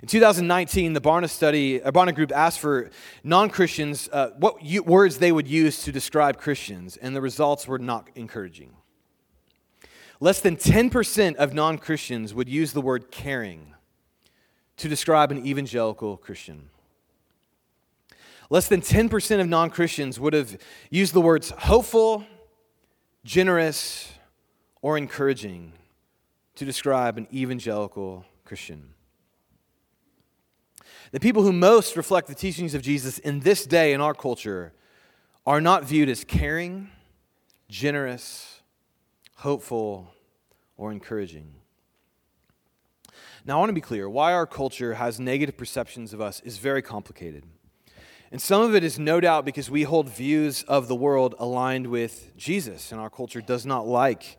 In 0.00 0.08
2019, 0.08 0.94
the 0.94 1.00
Barna 1.00 1.28
study, 1.28 1.76
a 1.76 1.92
Barna 1.92 2.14
group 2.14 2.32
asked 2.32 2.60
for 2.60 2.90
non-Christians 3.22 4.08
uh, 4.12 4.30
what 4.38 4.62
you, 4.62 4.82
words 4.82 5.18
they 5.18 5.32
would 5.32 5.46
use 5.46 5.82
to 5.84 5.92
describe 5.92 6.38
Christians, 6.38 6.96
and 6.96 7.14
the 7.14 7.20
results 7.20 7.68
were 7.68 7.78
not 7.78 8.08
encouraging. 8.14 8.74
Less 10.20 10.40
than 10.40 10.56
10% 10.56 11.34
of 11.36 11.52
non-Christians 11.52 12.32
would 12.32 12.48
use 12.48 12.72
the 12.72 12.80
word 12.80 13.10
caring 13.10 13.74
to 14.78 14.88
describe 14.88 15.30
an 15.30 15.44
evangelical 15.44 16.16
Christian. 16.16 16.70
Less 18.52 18.68
than 18.68 18.82
10% 18.82 19.40
of 19.40 19.48
non 19.48 19.70
Christians 19.70 20.20
would 20.20 20.34
have 20.34 20.58
used 20.90 21.14
the 21.14 21.20
words 21.20 21.50
hopeful, 21.50 22.24
generous, 23.24 24.12
or 24.82 24.98
encouraging 24.98 25.72
to 26.56 26.64
describe 26.64 27.16
an 27.16 27.26
evangelical 27.32 28.26
Christian. 28.44 28.90
The 31.12 31.20
people 31.20 31.42
who 31.42 31.52
most 31.52 31.94
reflect 31.98 32.26
the 32.26 32.34
teachings 32.34 32.72
of 32.74 32.80
Jesus 32.80 33.18
in 33.18 33.40
this 33.40 33.66
day 33.66 33.92
in 33.92 34.00
our 34.00 34.14
culture 34.14 34.72
are 35.44 35.60
not 35.60 35.84
viewed 35.84 36.08
as 36.08 36.24
caring, 36.24 36.88
generous, 37.68 38.62
hopeful, 39.36 40.14
or 40.78 40.90
encouraging. 40.90 41.52
Now, 43.44 43.56
I 43.56 43.58
want 43.58 43.68
to 43.68 43.74
be 43.74 43.82
clear 43.82 44.08
why 44.08 44.32
our 44.32 44.46
culture 44.46 44.94
has 44.94 45.20
negative 45.20 45.58
perceptions 45.58 46.14
of 46.14 46.22
us 46.22 46.40
is 46.40 46.56
very 46.56 46.80
complicated. 46.80 47.44
And 48.30 48.40
some 48.40 48.62
of 48.62 48.74
it 48.74 48.82
is 48.82 48.98
no 48.98 49.20
doubt 49.20 49.44
because 49.44 49.68
we 49.68 49.82
hold 49.82 50.08
views 50.08 50.62
of 50.62 50.88
the 50.88 50.94
world 50.94 51.34
aligned 51.38 51.88
with 51.88 52.34
Jesus, 52.38 52.90
and 52.90 52.98
our 52.98 53.10
culture 53.10 53.42
does 53.42 53.66
not 53.66 53.86
like 53.86 54.38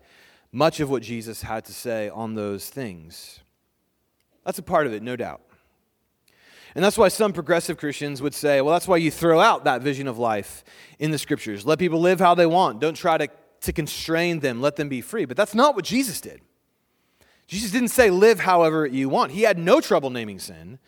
much 0.50 0.80
of 0.80 0.90
what 0.90 1.04
Jesus 1.04 1.42
had 1.42 1.64
to 1.66 1.72
say 1.72 2.08
on 2.08 2.34
those 2.34 2.68
things. 2.68 3.38
That's 4.44 4.58
a 4.58 4.62
part 4.62 4.88
of 4.88 4.92
it, 4.92 5.04
no 5.04 5.14
doubt. 5.14 5.40
And 6.74 6.84
that's 6.84 6.98
why 6.98 7.08
some 7.08 7.32
progressive 7.32 7.76
Christians 7.76 8.20
would 8.20 8.34
say, 8.34 8.60
well, 8.60 8.72
that's 8.72 8.88
why 8.88 8.96
you 8.96 9.10
throw 9.10 9.40
out 9.40 9.64
that 9.64 9.82
vision 9.82 10.08
of 10.08 10.18
life 10.18 10.64
in 10.98 11.12
the 11.12 11.18
scriptures. 11.18 11.64
Let 11.64 11.78
people 11.78 12.00
live 12.00 12.18
how 12.18 12.34
they 12.34 12.46
want. 12.46 12.80
Don't 12.80 12.96
try 12.96 13.16
to, 13.16 13.28
to 13.60 13.72
constrain 13.72 14.40
them, 14.40 14.60
let 14.60 14.76
them 14.76 14.88
be 14.88 15.00
free. 15.00 15.24
But 15.24 15.36
that's 15.36 15.54
not 15.54 15.76
what 15.76 15.84
Jesus 15.84 16.20
did. 16.20 16.40
Jesus 17.46 17.70
didn't 17.70 17.88
say, 17.88 18.10
live 18.10 18.40
however 18.40 18.86
you 18.86 19.08
want. 19.08 19.32
He 19.32 19.42
had 19.42 19.58
no 19.58 19.80
trouble 19.80 20.10
naming 20.10 20.38
sin, 20.38 20.78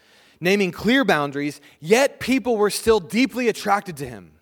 naming 0.40 0.72
clear 0.72 1.04
boundaries, 1.04 1.60
yet 1.80 2.18
people 2.18 2.56
were 2.56 2.70
still 2.70 2.98
deeply 2.98 3.48
attracted 3.48 3.96
to 3.98 4.06
him. 4.06 4.32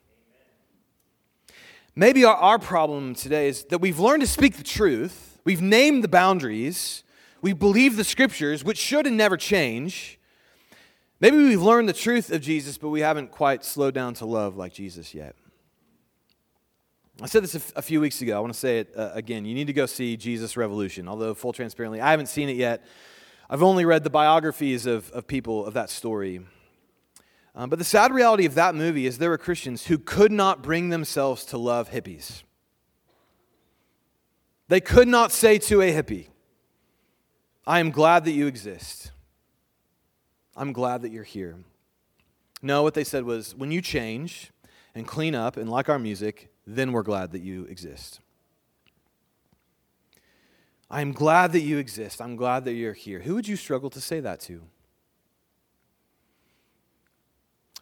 Maybe 1.97 2.25
our, 2.25 2.37
our 2.37 2.59
problem 2.59 3.15
today 3.15 3.49
is 3.49 3.65
that 3.65 3.81
we've 3.81 3.99
learned 3.99 4.23
to 4.23 4.29
speak 4.29 4.57
the 4.57 4.65
truth, 4.65 5.39
we've 5.45 5.63
named 5.63 6.03
the 6.03 6.09
boundaries, 6.09 7.05
we 7.43 7.53
believe 7.53 7.97
the 7.97 8.05
scriptures, 8.05 8.65
which 8.65 8.79
should 8.79 9.07
and 9.07 9.17
never 9.17 9.37
change. 9.37 10.19
Maybe 11.25 11.39
we've 11.39 11.63
learned 11.63 11.89
the 11.89 11.95
truth 11.95 12.31
of 12.31 12.43
Jesus, 12.43 12.77
but 12.77 12.91
we 12.91 13.01
haven't 13.01 13.31
quite 13.31 13.65
slowed 13.65 13.95
down 13.95 14.13
to 14.17 14.27
love 14.27 14.59
like 14.59 14.75
Jesus 14.75 15.15
yet. 15.15 15.35
I 17.23 17.25
said 17.25 17.43
this 17.43 17.73
a, 17.75 17.81
few 17.81 17.99
weeks 17.99 18.21
ago. 18.21 18.37
I 18.37 18.41
want 18.41 18.53
to 18.53 18.59
say 18.59 18.81
it 18.81 18.93
uh, 18.95 19.13
again. 19.15 19.47
You 19.47 19.55
need 19.55 19.69
to 19.69 19.73
go 19.73 19.87
see 19.87 20.19
Jesus 20.19 20.55
Revolution, 20.55 21.09
although, 21.09 21.33
full 21.33 21.55
transparently, 21.55 21.99
I 21.99 22.11
haven't 22.11 22.27
seen 22.27 22.51
it 22.51 22.57
yet. 22.57 22.85
I've 23.49 23.63
only 23.63 23.87
read 23.87 24.05
the 24.05 24.11
biographies 24.11 24.85
of, 24.85 25.11
of 25.13 25.27
people 25.27 25.65
of 25.65 25.73
that 25.73 25.89
story. 25.89 26.43
Um, 27.55 27.71
but 27.71 27.79
the 27.79 27.87
sad 27.87 28.13
reality 28.13 28.45
of 28.45 28.55
that 28.57 28.75
movie 28.75 29.07
is 29.07 29.17
there 29.17 29.31
were 29.31 29.39
Christians 29.39 29.87
who 29.87 29.97
could 29.97 30.31
not 30.31 30.63
bring 30.63 30.91
themselves 30.91 31.47
to 31.47 31.57
love 31.57 31.89
hippies. 31.89 32.43
They 34.69 34.83
could 34.83 35.09
not 35.09 35.33
say 35.33 35.57
to 35.57 35.81
a 35.81 35.91
hippie, 35.91 36.27
I 37.67 37.81
am 37.81 37.93
glad 37.93 38.27
that 38.27 38.33
you 38.33 38.47
exist. 38.47 39.11
I'm 40.57 40.73
glad 40.73 41.03
that 41.03 41.11
you're 41.11 41.25
here. 41.25 41.57
No, 42.63 42.83
what 42.83 42.95
they 42.95 43.05
said 43.05 43.25
was, 43.25 43.55
when 43.55 43.71
you 43.71 43.83
change 43.83 44.51
and 44.95 45.07
clean 45.07 45.35
up 45.35 45.57
and 45.57 45.69
like 45.69 45.89
our 45.89 45.99
music, 45.99 46.51
then 46.67 46.93
we're 46.93 47.03
glad 47.03 47.33
that 47.33 47.43
you 47.43 47.65
exist. 47.65 48.21
I 50.91 51.01
am 51.01 51.13
glad 51.13 51.53
that 51.53 51.61
you 51.61 51.79
exist. 51.79 52.23
I'm 52.23 52.37
glad 52.37 52.65
that 52.65 52.75
you're 52.75 52.93
here. 52.93 53.21
Who 53.21 53.35
would 53.35 53.49
you 53.49 53.57
struggle 53.57 53.91
to 53.91 54.01
say 54.01 54.21
that 54.21 54.41
to? 54.41 54.63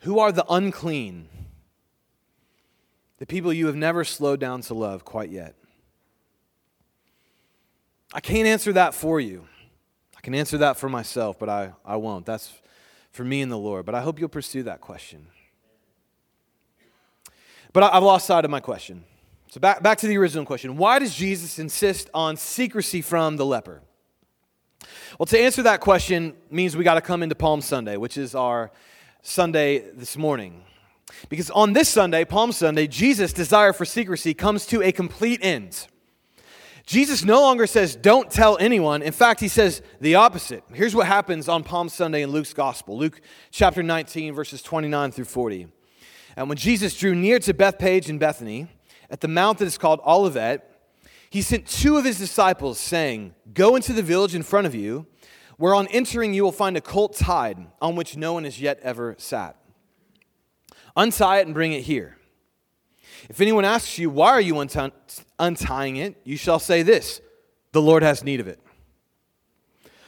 Who 0.00 0.18
are 0.18 0.32
the 0.32 0.46
unclean? 0.48 1.28
The 3.18 3.26
people 3.26 3.52
you 3.52 3.66
have 3.66 3.76
never 3.76 4.02
slowed 4.02 4.40
down 4.40 4.62
to 4.62 4.74
love 4.74 5.04
quite 5.04 5.30
yet. 5.30 5.54
I 8.12 8.20
can't 8.20 8.48
answer 8.48 8.72
that 8.72 8.94
for 8.94 9.20
you. 9.20 9.46
I 10.16 10.20
can 10.20 10.34
answer 10.34 10.58
that 10.58 10.76
for 10.76 10.88
myself, 10.88 11.38
but 11.38 11.48
I, 11.48 11.72
I 11.84 11.96
won't. 11.96 12.26
That's 12.26 12.52
for 13.12 13.24
me 13.24 13.42
and 13.42 13.52
the 13.52 13.58
Lord. 13.58 13.86
But 13.86 13.94
I 13.94 14.00
hope 14.00 14.18
you'll 14.18 14.28
pursue 14.28 14.64
that 14.64 14.80
question. 14.80 15.26
But 17.72 17.84
I, 17.84 17.94
have 17.94 18.02
lost 18.02 18.26
sight 18.26 18.44
of 18.44 18.50
my 18.50 18.60
question. 18.60 19.04
So 19.48 19.60
back, 19.60 19.82
back 19.82 19.98
to 19.98 20.06
the 20.06 20.16
original 20.18 20.44
question 20.44 20.76
Why 20.76 20.98
does 20.98 21.14
Jesus 21.14 21.58
insist 21.58 22.10
on 22.12 22.36
secrecy 22.36 23.02
from 23.02 23.36
the 23.36 23.46
leper? 23.46 23.82
Well, 25.18 25.26
to 25.26 25.38
answer 25.38 25.62
that 25.62 25.80
question 25.80 26.34
means 26.50 26.76
we 26.76 26.84
got 26.84 26.94
to 26.94 27.00
come 27.00 27.22
into 27.22 27.34
Palm 27.34 27.60
Sunday, 27.60 27.96
which 27.96 28.16
is 28.16 28.34
our 28.34 28.72
Sunday 29.22 29.90
this 29.92 30.16
morning. 30.16 30.64
Because 31.28 31.50
on 31.50 31.72
this 31.72 31.88
Sunday, 31.88 32.24
Palm 32.24 32.52
Sunday, 32.52 32.86
Jesus' 32.86 33.32
desire 33.32 33.72
for 33.72 33.84
secrecy 33.84 34.34
comes 34.34 34.66
to 34.66 34.82
a 34.82 34.90
complete 34.90 35.40
end. 35.42 35.86
Jesus 36.86 37.24
no 37.24 37.40
longer 37.40 37.66
says, 37.66 37.94
Don't 37.94 38.30
tell 38.30 38.58
anyone. 38.58 39.02
In 39.02 39.12
fact, 39.12 39.40
he 39.40 39.48
says 39.48 39.82
the 40.00 40.16
opposite. 40.16 40.64
Here's 40.72 40.94
what 40.94 41.06
happens 41.06 41.48
on 41.48 41.62
Palm 41.62 41.88
Sunday 41.88 42.22
in 42.22 42.30
Luke's 42.30 42.52
Gospel 42.52 42.98
Luke 42.98 43.20
chapter 43.50 43.82
19, 43.82 44.34
verses 44.34 44.62
29 44.62 45.12
through 45.12 45.24
40. 45.24 45.68
And 46.36 46.48
when 46.48 46.58
Jesus 46.58 46.96
drew 46.96 47.14
near 47.14 47.38
to 47.40 47.54
Bethphage 47.54 48.08
and 48.08 48.18
Bethany, 48.18 48.68
at 49.10 49.20
the 49.20 49.28
mount 49.28 49.58
that 49.58 49.66
is 49.66 49.78
called 49.78 50.00
Olivet, 50.06 50.68
he 51.30 51.42
sent 51.42 51.66
two 51.66 51.96
of 51.96 52.04
his 52.04 52.18
disciples, 52.18 52.78
saying, 52.78 53.34
Go 53.54 53.76
into 53.76 53.92
the 53.92 54.02
village 54.02 54.34
in 54.34 54.42
front 54.42 54.66
of 54.66 54.74
you, 54.74 55.06
where 55.58 55.74
on 55.74 55.86
entering 55.88 56.34
you 56.34 56.42
will 56.42 56.52
find 56.52 56.76
a 56.76 56.80
colt 56.80 57.14
tied, 57.14 57.58
on 57.80 57.94
which 57.94 58.16
no 58.16 58.32
one 58.32 58.44
has 58.44 58.60
yet 58.60 58.80
ever 58.82 59.14
sat. 59.18 59.56
Untie 60.96 61.38
it 61.38 61.46
and 61.46 61.54
bring 61.54 61.72
it 61.72 61.82
here. 61.82 62.18
If 63.28 63.40
anyone 63.40 63.64
asks 63.64 63.98
you, 63.98 64.10
Why 64.10 64.30
are 64.30 64.40
you 64.40 64.58
untying 65.38 65.96
it? 65.96 66.16
you 66.24 66.36
shall 66.36 66.58
say 66.58 66.82
this 66.82 67.20
The 67.72 67.82
Lord 67.82 68.02
has 68.02 68.24
need 68.24 68.40
of 68.40 68.48
it. 68.48 68.60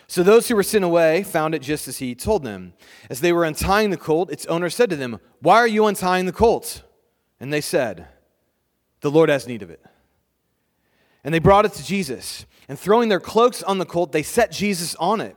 So 0.06 0.22
those 0.22 0.48
who 0.48 0.56
were 0.56 0.62
sent 0.62 0.84
away 0.84 1.22
found 1.22 1.54
it 1.54 1.62
just 1.62 1.88
as 1.88 1.98
he 1.98 2.14
told 2.14 2.44
them. 2.44 2.74
As 3.08 3.20
they 3.20 3.32
were 3.32 3.44
untying 3.44 3.90
the 3.90 3.96
colt, 3.96 4.30
its 4.30 4.46
owner 4.46 4.70
said 4.70 4.90
to 4.90 4.96
them, 4.96 5.18
Why 5.40 5.56
are 5.56 5.68
you 5.68 5.86
untying 5.86 6.26
the 6.26 6.32
colt? 6.32 6.82
And 7.40 7.52
they 7.52 7.60
said, 7.60 8.08
The 9.00 9.10
Lord 9.10 9.28
has 9.28 9.46
need 9.46 9.62
of 9.62 9.70
it. 9.70 9.84
And 11.24 11.32
they 11.32 11.38
brought 11.38 11.64
it 11.64 11.72
to 11.72 11.84
Jesus. 11.84 12.46
And 12.68 12.78
throwing 12.78 13.08
their 13.08 13.20
cloaks 13.20 13.62
on 13.62 13.78
the 13.78 13.86
colt, 13.86 14.12
they 14.12 14.22
set 14.22 14.50
Jesus 14.50 14.94
on 14.96 15.20
it. 15.20 15.36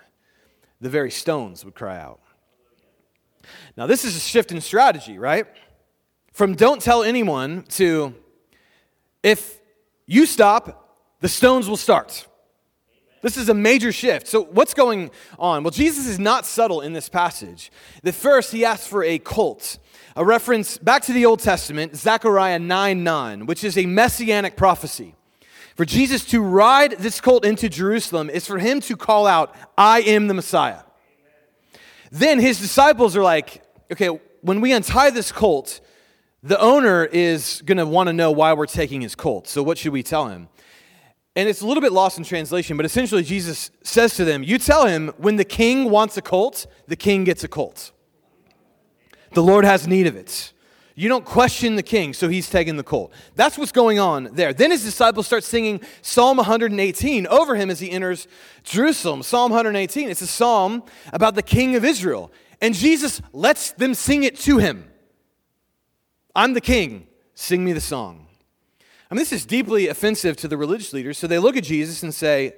the 0.81 0.89
very 0.89 1.11
stones 1.11 1.63
would 1.63 1.75
cry 1.75 1.97
out. 1.97 2.19
Now, 3.77 3.87
this 3.87 4.03
is 4.03 4.15
a 4.15 4.19
shift 4.19 4.51
in 4.51 4.59
strategy, 4.59 5.17
right? 5.17 5.45
From 6.33 6.55
don't 6.55 6.81
tell 6.81 7.03
anyone 7.03 7.63
to 7.69 8.15
if 9.23 9.59
you 10.07 10.25
stop, 10.25 10.97
the 11.19 11.29
stones 11.29 11.69
will 11.69 11.77
start. 11.77 12.27
This 13.21 13.37
is 13.37 13.49
a 13.49 13.53
major 13.53 13.91
shift. 13.91 14.27
So, 14.27 14.43
what's 14.43 14.73
going 14.73 15.11
on? 15.37 15.63
Well, 15.63 15.71
Jesus 15.71 16.07
is 16.07 16.17
not 16.17 16.45
subtle 16.45 16.81
in 16.81 16.93
this 16.93 17.07
passage. 17.07 17.71
The 18.01 18.11
first, 18.11 18.51
he 18.51 18.65
asks 18.65 18.87
for 18.87 19.03
a 19.03 19.19
colt, 19.19 19.77
a 20.15 20.25
reference 20.25 20.79
back 20.79 21.03
to 21.03 21.13
the 21.13 21.27
Old 21.27 21.39
Testament, 21.39 21.95
Zechariah 21.95 22.57
9 22.57 23.03
9, 23.03 23.45
which 23.45 23.63
is 23.63 23.77
a 23.77 23.85
messianic 23.85 24.57
prophecy. 24.57 25.15
For 25.75 25.85
Jesus 25.85 26.25
to 26.25 26.41
ride 26.41 26.91
this 26.99 27.21
colt 27.21 27.45
into 27.45 27.69
Jerusalem 27.69 28.29
is 28.29 28.45
for 28.45 28.59
him 28.59 28.81
to 28.81 28.97
call 28.97 29.25
out, 29.25 29.55
I 29.77 30.01
am 30.01 30.27
the 30.27 30.33
Messiah. 30.33 30.81
Then 32.11 32.39
his 32.39 32.59
disciples 32.59 33.15
are 33.15 33.23
like, 33.23 33.63
okay, 33.91 34.07
when 34.41 34.59
we 34.59 34.73
untie 34.73 35.11
this 35.11 35.31
colt, 35.31 35.79
the 36.43 36.59
owner 36.59 37.05
is 37.05 37.61
going 37.65 37.77
to 37.77 37.85
want 37.85 38.07
to 38.07 38.13
know 38.13 38.31
why 38.31 38.53
we're 38.53 38.65
taking 38.65 39.01
his 39.01 39.15
colt. 39.15 39.47
So 39.47 39.63
what 39.63 39.77
should 39.77 39.93
we 39.93 40.03
tell 40.03 40.27
him? 40.27 40.49
And 41.35 41.47
it's 41.47 41.61
a 41.61 41.67
little 41.67 41.81
bit 41.81 41.93
lost 41.93 42.17
in 42.17 42.25
translation, 42.25 42.75
but 42.75 42.85
essentially 42.85 43.23
Jesus 43.23 43.71
says 43.83 44.15
to 44.15 44.25
them, 44.25 44.43
You 44.43 44.57
tell 44.57 44.85
him 44.85 45.13
when 45.17 45.37
the 45.37 45.45
king 45.45 45.89
wants 45.89 46.17
a 46.17 46.21
colt, 46.21 46.65
the 46.87 46.97
king 46.97 47.23
gets 47.23 47.43
a 47.43 47.47
colt. 47.47 47.91
The 49.33 49.43
Lord 49.43 49.63
has 49.63 49.87
need 49.87 50.07
of 50.07 50.17
it. 50.17 50.51
You 51.01 51.09
don't 51.09 51.25
question 51.25 51.77
the 51.77 51.81
king, 51.81 52.13
so 52.13 52.29
he's 52.29 52.47
taking 52.47 52.77
the 52.77 52.83
colt. 52.83 53.11
That's 53.33 53.57
what's 53.57 53.71
going 53.71 53.97
on 53.97 54.29
there. 54.33 54.53
Then 54.53 54.69
his 54.69 54.83
disciples 54.83 55.25
start 55.25 55.43
singing 55.43 55.81
Psalm 56.03 56.37
118 56.37 57.25
over 57.25 57.55
him 57.55 57.71
as 57.71 57.79
he 57.79 57.89
enters 57.89 58.27
Jerusalem. 58.61 59.23
Psalm 59.23 59.49
118, 59.49 60.09
it's 60.11 60.21
a 60.21 60.27
psalm 60.27 60.83
about 61.11 61.33
the 61.33 61.41
king 61.41 61.75
of 61.75 61.83
Israel. 61.83 62.31
And 62.61 62.75
Jesus 62.75 63.19
lets 63.33 63.71
them 63.71 63.95
sing 63.95 64.21
it 64.25 64.37
to 64.41 64.59
him. 64.59 64.91
I'm 66.35 66.53
the 66.53 66.61
king, 66.61 67.07
sing 67.33 67.65
me 67.65 67.73
the 67.73 67.81
song. 67.81 68.27
I 69.09 69.15
mean, 69.15 69.21
this 69.21 69.33
is 69.33 69.43
deeply 69.43 69.87
offensive 69.87 70.37
to 70.37 70.47
the 70.47 70.55
religious 70.55 70.93
leaders, 70.93 71.17
so 71.17 71.25
they 71.25 71.39
look 71.39 71.57
at 71.57 71.63
Jesus 71.63 72.03
and 72.03 72.13
say, 72.13 72.53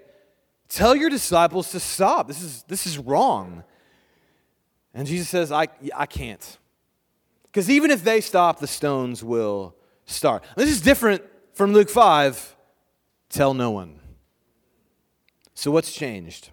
Tell 0.68 0.94
your 0.94 1.10
disciples 1.10 1.72
to 1.72 1.80
stop. 1.80 2.28
This 2.28 2.42
is, 2.42 2.64
this 2.64 2.86
is 2.88 2.98
wrong. 2.98 3.64
And 4.94 5.08
Jesus 5.08 5.30
says, 5.30 5.50
I, 5.50 5.70
I 5.96 6.08
can't. 6.08 6.58
Because 7.54 7.70
even 7.70 7.92
if 7.92 8.04
they 8.04 8.20
stop, 8.20 8.60
the 8.60 8.66
stones 8.66 9.24
will 9.24 9.76
start. 10.06 10.44
This 10.58 10.72
is 10.72 10.82
different 10.82 11.22
from 11.54 11.72
Luke 11.72 11.88
5 11.88 12.56
tell 13.30 13.54
no 13.54 13.70
one. 13.70 14.00
So, 15.54 15.70
what's 15.70 15.94
changed? 15.94 16.50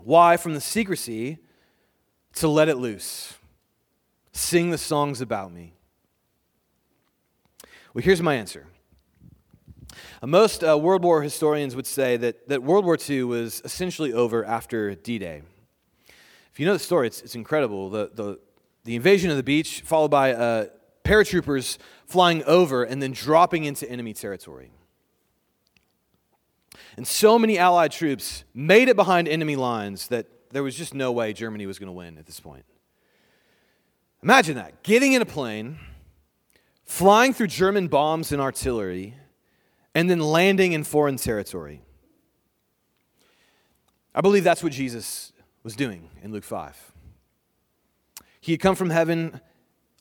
Why, 0.00 0.36
from 0.36 0.54
the 0.54 0.60
secrecy 0.60 1.38
to 2.34 2.48
let 2.48 2.68
it 2.68 2.76
loose? 2.76 3.34
Sing 4.32 4.70
the 4.70 4.78
songs 4.78 5.20
about 5.20 5.52
me. 5.52 5.74
Well, 7.94 8.02
here's 8.02 8.20
my 8.20 8.34
answer. 8.34 8.66
Uh, 10.20 10.26
most 10.26 10.64
uh, 10.64 10.76
World 10.76 11.04
War 11.04 11.22
historians 11.22 11.76
would 11.76 11.86
say 11.86 12.16
that, 12.16 12.48
that 12.48 12.64
World 12.64 12.84
War 12.84 12.98
II 13.08 13.22
was 13.24 13.62
essentially 13.64 14.12
over 14.12 14.44
after 14.44 14.96
D 14.96 15.20
Day. 15.20 15.42
If 16.52 16.58
you 16.58 16.66
know 16.66 16.72
the 16.72 16.80
story, 16.80 17.06
it's, 17.06 17.22
it's 17.22 17.36
incredible. 17.36 17.90
The, 17.90 18.10
the, 18.12 18.40
the 18.88 18.96
invasion 18.96 19.30
of 19.30 19.36
the 19.36 19.42
beach, 19.42 19.82
followed 19.82 20.10
by 20.10 20.32
uh, 20.32 20.64
paratroopers 21.04 21.76
flying 22.06 22.42
over 22.44 22.84
and 22.84 23.02
then 23.02 23.12
dropping 23.12 23.64
into 23.64 23.86
enemy 23.86 24.14
territory. 24.14 24.70
And 26.96 27.06
so 27.06 27.38
many 27.38 27.58
Allied 27.58 27.92
troops 27.92 28.44
made 28.54 28.88
it 28.88 28.96
behind 28.96 29.28
enemy 29.28 29.56
lines 29.56 30.08
that 30.08 30.24
there 30.52 30.62
was 30.62 30.74
just 30.74 30.94
no 30.94 31.12
way 31.12 31.34
Germany 31.34 31.66
was 31.66 31.78
going 31.78 31.88
to 31.88 31.92
win 31.92 32.16
at 32.16 32.24
this 32.24 32.40
point. 32.40 32.64
Imagine 34.22 34.54
that 34.54 34.82
getting 34.82 35.12
in 35.12 35.20
a 35.20 35.26
plane, 35.26 35.78
flying 36.86 37.34
through 37.34 37.48
German 37.48 37.88
bombs 37.88 38.32
and 38.32 38.40
artillery, 38.40 39.16
and 39.94 40.08
then 40.08 40.18
landing 40.18 40.72
in 40.72 40.82
foreign 40.82 41.16
territory. 41.16 41.82
I 44.14 44.22
believe 44.22 44.44
that's 44.44 44.62
what 44.62 44.72
Jesus 44.72 45.34
was 45.62 45.76
doing 45.76 46.08
in 46.22 46.32
Luke 46.32 46.44
5. 46.44 46.94
He 48.48 48.52
had 48.52 48.62
come 48.62 48.76
from 48.76 48.88
heaven, 48.88 49.42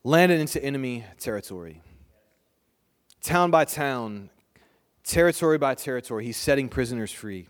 landed 0.05 0.39
into 0.39 0.63
enemy 0.63 1.03
territory. 1.19 1.81
Town 3.21 3.51
by 3.51 3.65
town, 3.65 4.29
territory 5.03 5.57
by 5.57 5.75
territory, 5.75 6.23
he's 6.23 6.38
setting 6.38 6.69
prisoners 6.69 7.12
free, 7.12 7.49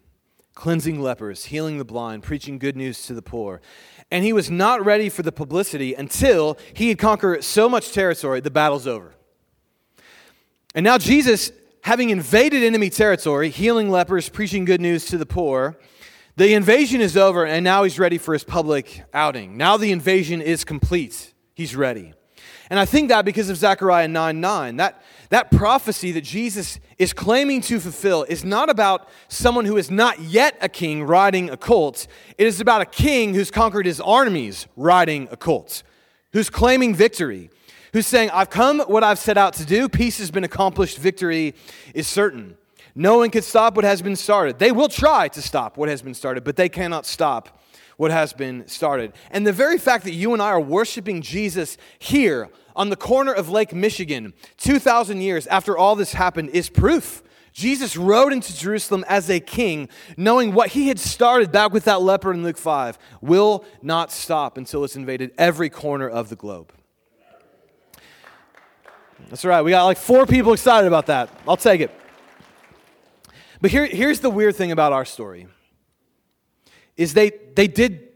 cleansing 0.55 0.99
lepers, 0.99 1.45
healing 1.45 1.77
the 1.77 1.85
blind, 1.85 2.23
preaching 2.23 2.57
good 2.57 2.75
news 2.75 3.03
to 3.05 3.13
the 3.13 3.21
poor. 3.21 3.61
And 4.09 4.25
he 4.25 4.33
was 4.33 4.49
not 4.49 4.83
ready 4.83 5.07
for 5.07 5.21
the 5.21 5.31
publicity 5.31 5.93
until 5.93 6.57
he 6.73 6.89
had 6.89 6.97
conquered 6.97 7.43
so 7.43 7.69
much 7.69 7.91
territory, 7.91 8.39
the 8.39 8.49
battle's 8.49 8.87
over. 8.87 9.13
And 10.73 10.83
now, 10.83 10.97
Jesus, 10.97 11.51
having 11.81 12.09
invaded 12.09 12.63
enemy 12.63 12.89
territory, 12.89 13.51
healing 13.51 13.91
lepers, 13.91 14.29
preaching 14.29 14.65
good 14.65 14.81
news 14.81 15.05
to 15.05 15.19
the 15.19 15.27
poor, 15.27 15.77
the 16.37 16.53
invasion 16.53 17.01
is 17.01 17.17
over, 17.17 17.47
and 17.47 17.63
now 17.63 17.83
he's 17.83 17.97
ready 17.97 18.19
for 18.19 18.31
his 18.31 18.43
public 18.43 19.03
outing. 19.11 19.57
Now 19.57 19.75
the 19.75 19.91
invasion 19.91 20.39
is 20.39 20.63
complete. 20.63 21.33
He's 21.55 21.75
ready. 21.75 22.13
And 22.69 22.79
I 22.79 22.85
think 22.85 23.09
that 23.09 23.25
because 23.25 23.49
of 23.49 23.57
Zechariah 23.57 24.07
9 24.07 24.39
9, 24.39 24.77
that, 24.77 25.01
that 25.29 25.49
prophecy 25.49 26.11
that 26.11 26.21
Jesus 26.21 26.79
is 26.99 27.11
claiming 27.11 27.61
to 27.61 27.79
fulfill 27.79 28.23
is 28.23 28.45
not 28.45 28.69
about 28.69 29.09
someone 29.29 29.65
who 29.65 29.77
is 29.77 29.89
not 29.89 30.19
yet 30.19 30.55
a 30.61 30.69
king 30.69 31.03
riding 31.03 31.49
a 31.49 31.57
colt. 31.57 32.05
It 32.37 32.45
is 32.45 32.61
about 32.61 32.81
a 32.81 32.85
king 32.85 33.33
who's 33.33 33.49
conquered 33.49 33.87
his 33.87 33.99
armies 33.99 34.67
riding 34.75 35.27
a 35.31 35.37
colt, 35.37 35.81
who's 36.33 36.51
claiming 36.51 36.93
victory, 36.93 37.49
who's 37.93 38.05
saying, 38.05 38.29
I've 38.29 38.51
come 38.51 38.79
what 38.81 39.03
I've 39.03 39.19
set 39.19 39.39
out 39.39 39.55
to 39.55 39.65
do, 39.65 39.89
peace 39.89 40.19
has 40.19 40.29
been 40.29 40.43
accomplished, 40.43 40.99
victory 40.99 41.55
is 41.95 42.07
certain. 42.07 42.57
No 42.97 43.19
one 43.19 43.29
can 43.29 43.43
stop 43.43 43.75
what 43.75 43.85
has 43.85 44.01
been 44.01 44.15
started. 44.15 44.57
They 44.57 44.71
will 44.71 44.87
try 44.87 45.27
to 45.27 45.39
stop 45.39 45.77
what 45.77 45.87
has 45.87 46.01
been 46.01 46.15
started, 46.15 46.43
but 46.43 46.55
they 46.55 46.67
cannot 46.67 47.05
stop 47.05 47.61
what 47.95 48.09
has 48.09 48.33
been 48.33 48.67
started. 48.67 49.13
And 49.29 49.45
the 49.45 49.53
very 49.53 49.77
fact 49.77 50.03
that 50.05 50.13
you 50.13 50.33
and 50.33 50.41
I 50.41 50.47
are 50.47 50.59
worshiping 50.59 51.21
Jesus 51.21 51.77
here 51.99 52.49
on 52.75 52.89
the 52.89 52.95
corner 52.95 53.31
of 53.31 53.49
Lake 53.49 53.71
Michigan 53.71 54.33
2,000 54.57 55.21
years 55.21 55.45
after 55.45 55.77
all 55.77 55.95
this 55.95 56.13
happened 56.13 56.49
is 56.49 56.69
proof. 56.69 57.21
Jesus 57.53 57.95
rode 57.95 58.33
into 58.33 58.57
Jerusalem 58.57 59.05
as 59.07 59.29
a 59.29 59.39
king, 59.39 59.89
knowing 60.17 60.55
what 60.55 60.69
he 60.69 60.87
had 60.87 60.97
started 60.97 61.51
back 61.51 61.71
with 61.71 61.83
that 61.83 62.01
leper 62.01 62.33
in 62.33 62.41
Luke 62.41 62.57
5 62.57 62.97
will 63.21 63.63
not 63.83 64.11
stop 64.11 64.57
until 64.57 64.83
it's 64.83 64.95
invaded 64.95 65.33
every 65.37 65.69
corner 65.69 66.09
of 66.09 66.29
the 66.29 66.35
globe. 66.35 66.73
That's 69.29 69.45
right. 69.45 69.61
We 69.61 69.69
got 69.69 69.85
like 69.85 69.97
four 69.97 70.25
people 70.25 70.53
excited 70.53 70.87
about 70.87 71.05
that. 71.07 71.29
I'll 71.47 71.57
take 71.57 71.81
it. 71.81 71.91
But 73.61 73.71
here, 73.71 73.85
here's 73.85 74.19
the 74.19 74.29
weird 74.29 74.55
thing 74.55 74.71
about 74.71 74.93
our 74.93 75.05
story 75.05 75.47
is 76.95 77.13
they, 77.13 77.31
they 77.55 77.67
did 77.67 78.07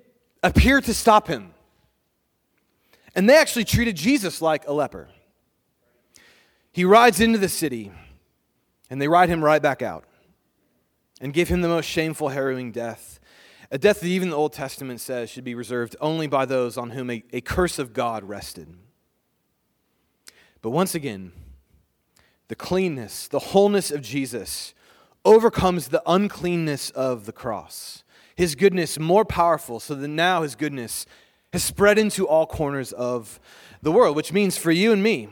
appear 0.44 0.82
to 0.82 0.94
stop 0.94 1.28
him. 1.28 1.54
And 3.16 3.30
they 3.30 3.38
actually 3.38 3.66
treated 3.66 3.96
Jesus 3.96 4.42
like 4.42 4.68
a 4.68 4.74
leper. 4.74 5.10
He 6.72 6.86
rides 6.86 7.20
into 7.20 7.38
the 7.38 7.50
city, 7.50 7.92
and 8.90 9.02
they 9.02 9.08
ride 9.08 9.30
him 9.30 9.44
right 9.44 9.62
back 9.62 9.82
out 9.82 10.06
and 11.20 11.34
give 11.34 11.50
him 11.50 11.62
the 11.62 11.68
most 11.68 11.86
shameful, 11.86 12.30
harrowing 12.30 12.72
death. 12.72 13.20
A 13.70 13.78
death 13.78 14.00
that 14.00 14.08
even 14.08 14.30
the 14.30 14.36
Old 14.36 14.54
Testament 14.54 15.00
says 15.02 15.30
should 15.30 15.44
be 15.44 15.56
reserved 15.56 15.96
only 16.02 16.28
by 16.28 16.46
those 16.46 16.78
on 16.78 16.92
whom 16.92 17.10
a, 17.10 17.24
a 17.32 17.42
curse 17.42 17.78
of 17.78 17.94
God 17.94 18.24
rested. 18.24 18.74
But 20.62 20.72
once 20.72 20.96
again, 20.96 21.32
the 22.48 22.56
cleanness, 22.56 23.28
the 23.28 23.40
wholeness 23.40 23.92
of 23.92 24.02
Jesus 24.02 24.74
overcomes 25.24 25.90
the 25.90 26.02
uncleanness 26.06 26.90
of 26.92 27.26
the 27.26 27.32
cross. 27.32 28.04
His 28.36 28.56
goodness 28.56 28.98
more 28.98 29.26
powerful, 29.26 29.80
so 29.80 29.96
that 29.96 30.08
now 30.08 30.42
his 30.42 30.56
goodness 30.56 31.06
has 31.54 31.64
spread 31.64 32.00
into 32.00 32.28
all 32.28 32.46
corners 32.46 32.92
of 32.92 33.40
the 33.82 33.92
world, 33.92 34.16
which 34.16 34.34
means 34.34 34.58
for 34.58 34.72
you 34.72 34.92
and 34.92 35.04
me, 35.04 35.28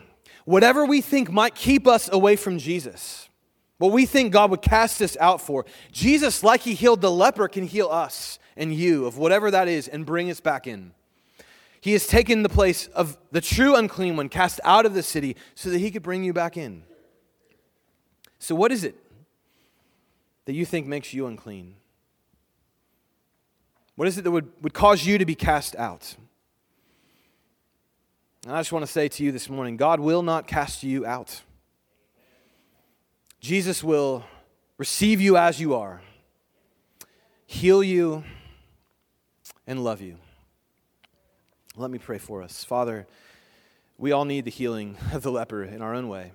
whatever 0.45 0.85
we 0.85 1.01
think 1.01 1.31
might 1.31 1.55
keep 1.55 1.87
us 1.87 2.09
away 2.11 2.35
from 2.35 2.57
Jesus, 2.57 3.29
what 3.77 3.91
we 3.91 4.05
think 4.05 4.33
God 4.33 4.51
would 4.51 4.61
cast 4.61 5.01
us 5.01 5.15
out 5.17 5.39
for, 5.39 5.65
Jesus, 5.91 6.43
like 6.43 6.61
he 6.61 6.73
healed 6.73 7.01
the 7.01 7.11
leper, 7.11 7.47
can 7.47 7.65
heal 7.65 7.87
us 7.87 8.37
and 8.57 8.73
you 8.73 9.05
of 9.05 9.17
whatever 9.17 9.49
that 9.49 9.67
is 9.67 9.87
and 9.87 10.05
bring 10.05 10.29
us 10.29 10.41
back 10.41 10.67
in. 10.67 10.91
He 11.81 11.93
has 11.93 12.05
taken 12.05 12.43
the 12.43 12.49
place 12.49 12.87
of 12.87 13.17
the 13.31 13.39
true 13.39 13.75
unclean 13.75 14.17
one 14.17 14.27
cast 14.27 14.59
out 14.65 14.85
of 14.85 14.93
the 14.93 15.01
city 15.01 15.37
so 15.55 15.69
that 15.69 15.79
he 15.79 15.91
could 15.91 16.03
bring 16.03 16.25
you 16.25 16.33
back 16.33 16.57
in. 16.57 16.83
So, 18.37 18.53
what 18.53 18.71
is 18.71 18.83
it 18.83 18.95
that 20.49 20.55
you 20.55 20.65
think 20.65 20.87
makes 20.87 21.13
you 21.13 21.27
unclean? 21.27 21.75
What 23.95 24.07
is 24.07 24.17
it 24.17 24.23
that 24.23 24.31
would, 24.31 24.51
would 24.63 24.73
cause 24.73 25.05
you 25.05 25.19
to 25.19 25.25
be 25.27 25.35
cast 25.35 25.75
out? 25.75 26.15
And 28.47 28.55
I 28.55 28.59
just 28.59 28.71
want 28.71 28.83
to 28.83 28.91
say 28.91 29.09
to 29.09 29.23
you 29.23 29.31
this 29.31 29.47
morning 29.47 29.77
God 29.77 29.99
will 29.99 30.23
not 30.23 30.47
cast 30.47 30.81
you 30.81 31.05
out. 31.05 31.43
Jesus 33.39 33.83
will 33.83 34.23
receive 34.79 35.21
you 35.21 35.37
as 35.37 35.61
you 35.61 35.75
are, 35.75 36.01
heal 37.45 37.83
you, 37.83 38.23
and 39.67 39.83
love 39.83 40.01
you. 40.01 40.17
Let 41.75 41.91
me 41.91 41.99
pray 41.99 42.17
for 42.17 42.41
us. 42.41 42.63
Father, 42.63 43.05
we 43.99 44.11
all 44.11 44.25
need 44.25 44.45
the 44.45 44.51
healing 44.51 44.97
of 45.13 45.21
the 45.21 45.31
leper 45.31 45.63
in 45.63 45.83
our 45.83 45.93
own 45.93 46.09
way. 46.09 46.31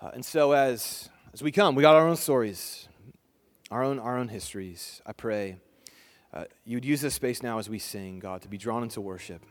Uh, 0.00 0.12
and 0.14 0.24
so, 0.24 0.52
as 0.52 1.08
as 1.32 1.42
we 1.42 1.50
come, 1.50 1.74
we 1.74 1.82
got 1.82 1.96
our 1.96 2.06
own 2.06 2.16
stories, 2.16 2.88
our 3.70 3.82
own, 3.82 3.98
our 3.98 4.18
own 4.18 4.28
histories. 4.28 5.00
I 5.06 5.12
pray 5.12 5.56
uh, 6.34 6.44
you 6.64 6.76
would 6.76 6.84
use 6.84 7.00
this 7.00 7.14
space 7.14 7.42
now 7.42 7.58
as 7.58 7.68
we 7.68 7.78
sing, 7.78 8.18
God, 8.18 8.42
to 8.42 8.48
be 8.48 8.58
drawn 8.58 8.82
into 8.82 9.00
worship, 9.00 9.44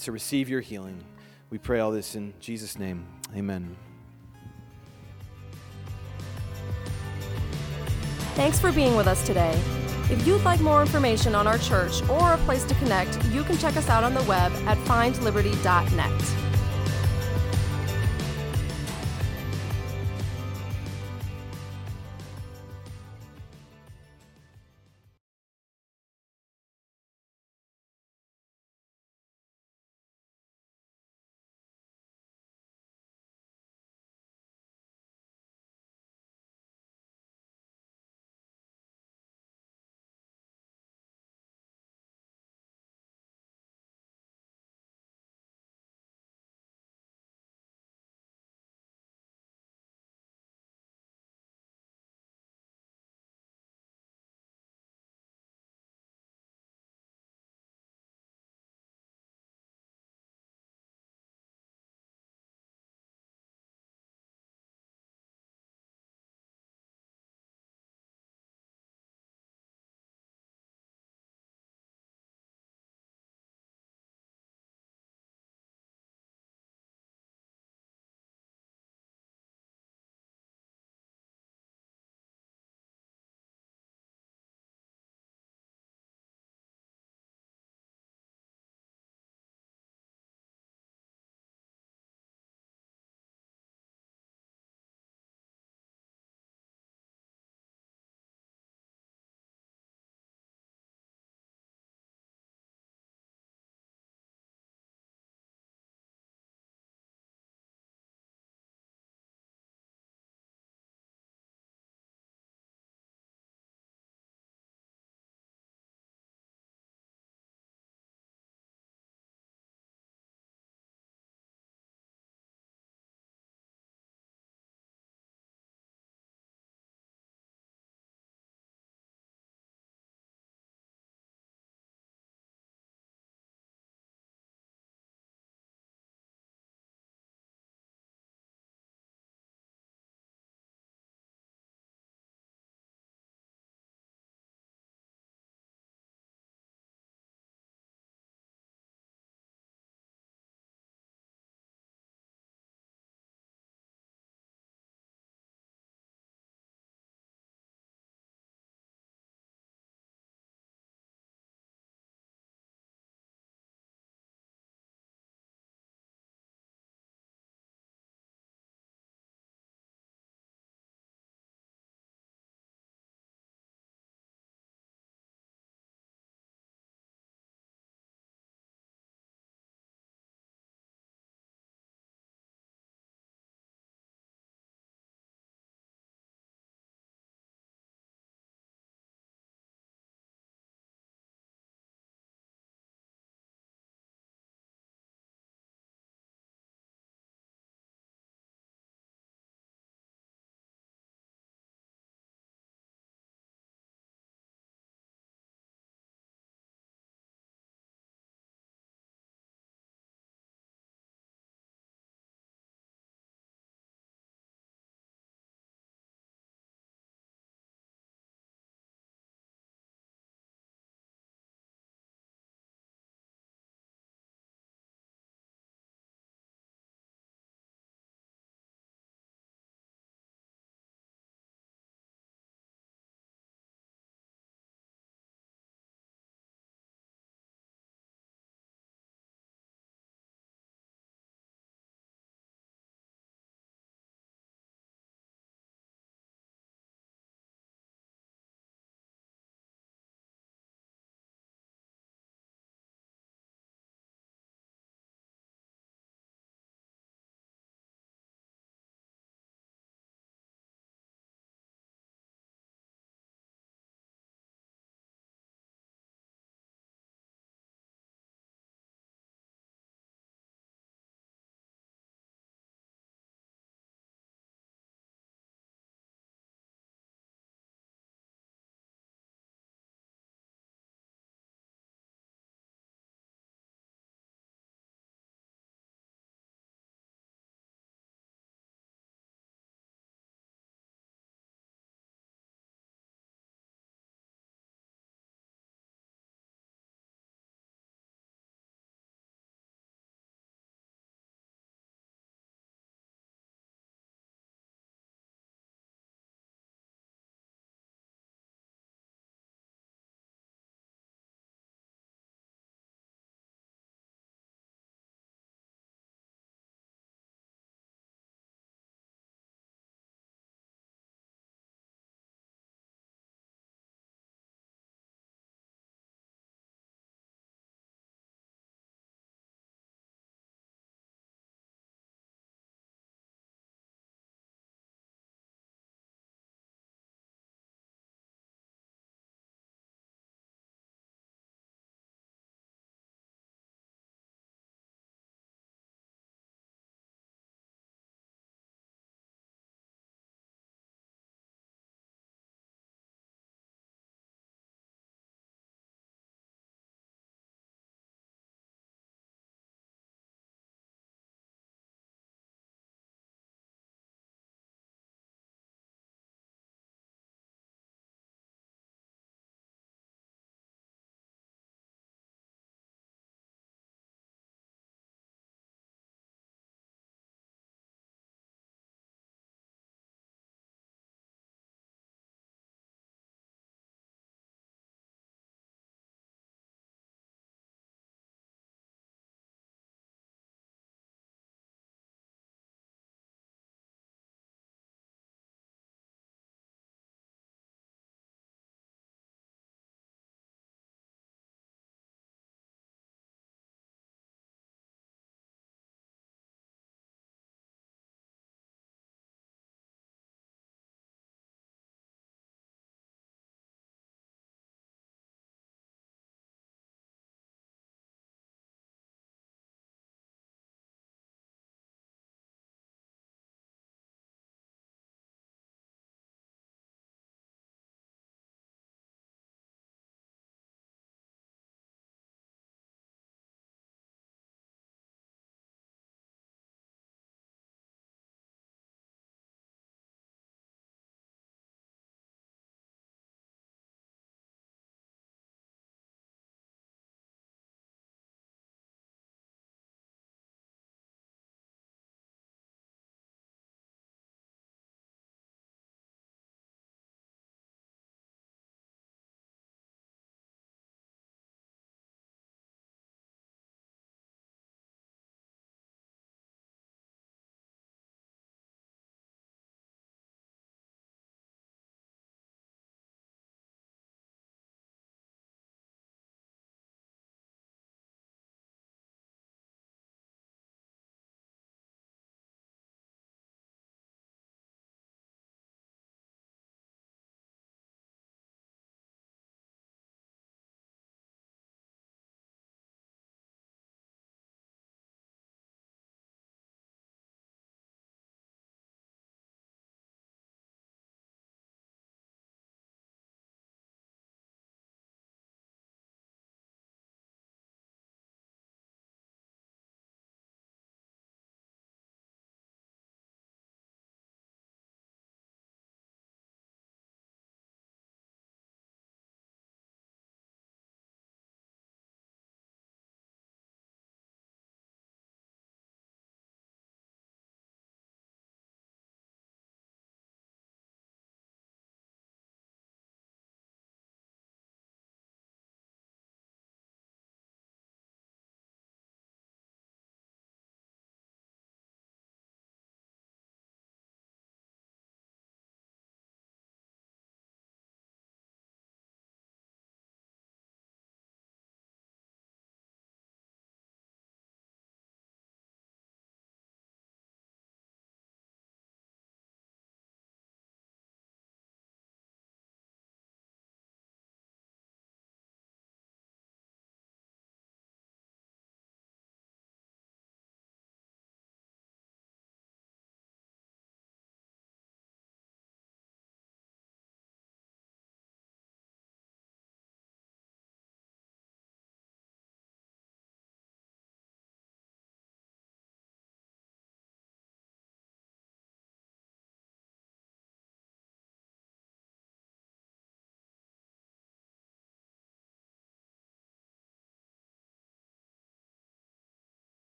to 0.00 0.12
receive 0.12 0.48
your 0.48 0.60
healing. 0.60 1.02
We 1.50 1.58
pray 1.58 1.80
all 1.80 1.90
this 1.90 2.14
in 2.14 2.32
Jesus' 2.40 2.78
name. 2.78 3.06
Amen. 3.36 3.76
Thanks 8.34 8.58
for 8.58 8.72
being 8.72 8.96
with 8.96 9.06
us 9.06 9.26
today. 9.26 9.60
If 10.10 10.26
you'd 10.26 10.42
like 10.44 10.60
more 10.60 10.80
information 10.80 11.34
on 11.34 11.46
our 11.46 11.58
church 11.58 12.02
or 12.08 12.32
a 12.32 12.38
place 12.38 12.64
to 12.64 12.74
connect, 12.76 13.22
you 13.26 13.44
can 13.44 13.58
check 13.58 13.76
us 13.76 13.88
out 13.88 14.04
on 14.04 14.14
the 14.14 14.22
web 14.22 14.52
at 14.66 14.78
findliberty.net. 14.78 16.51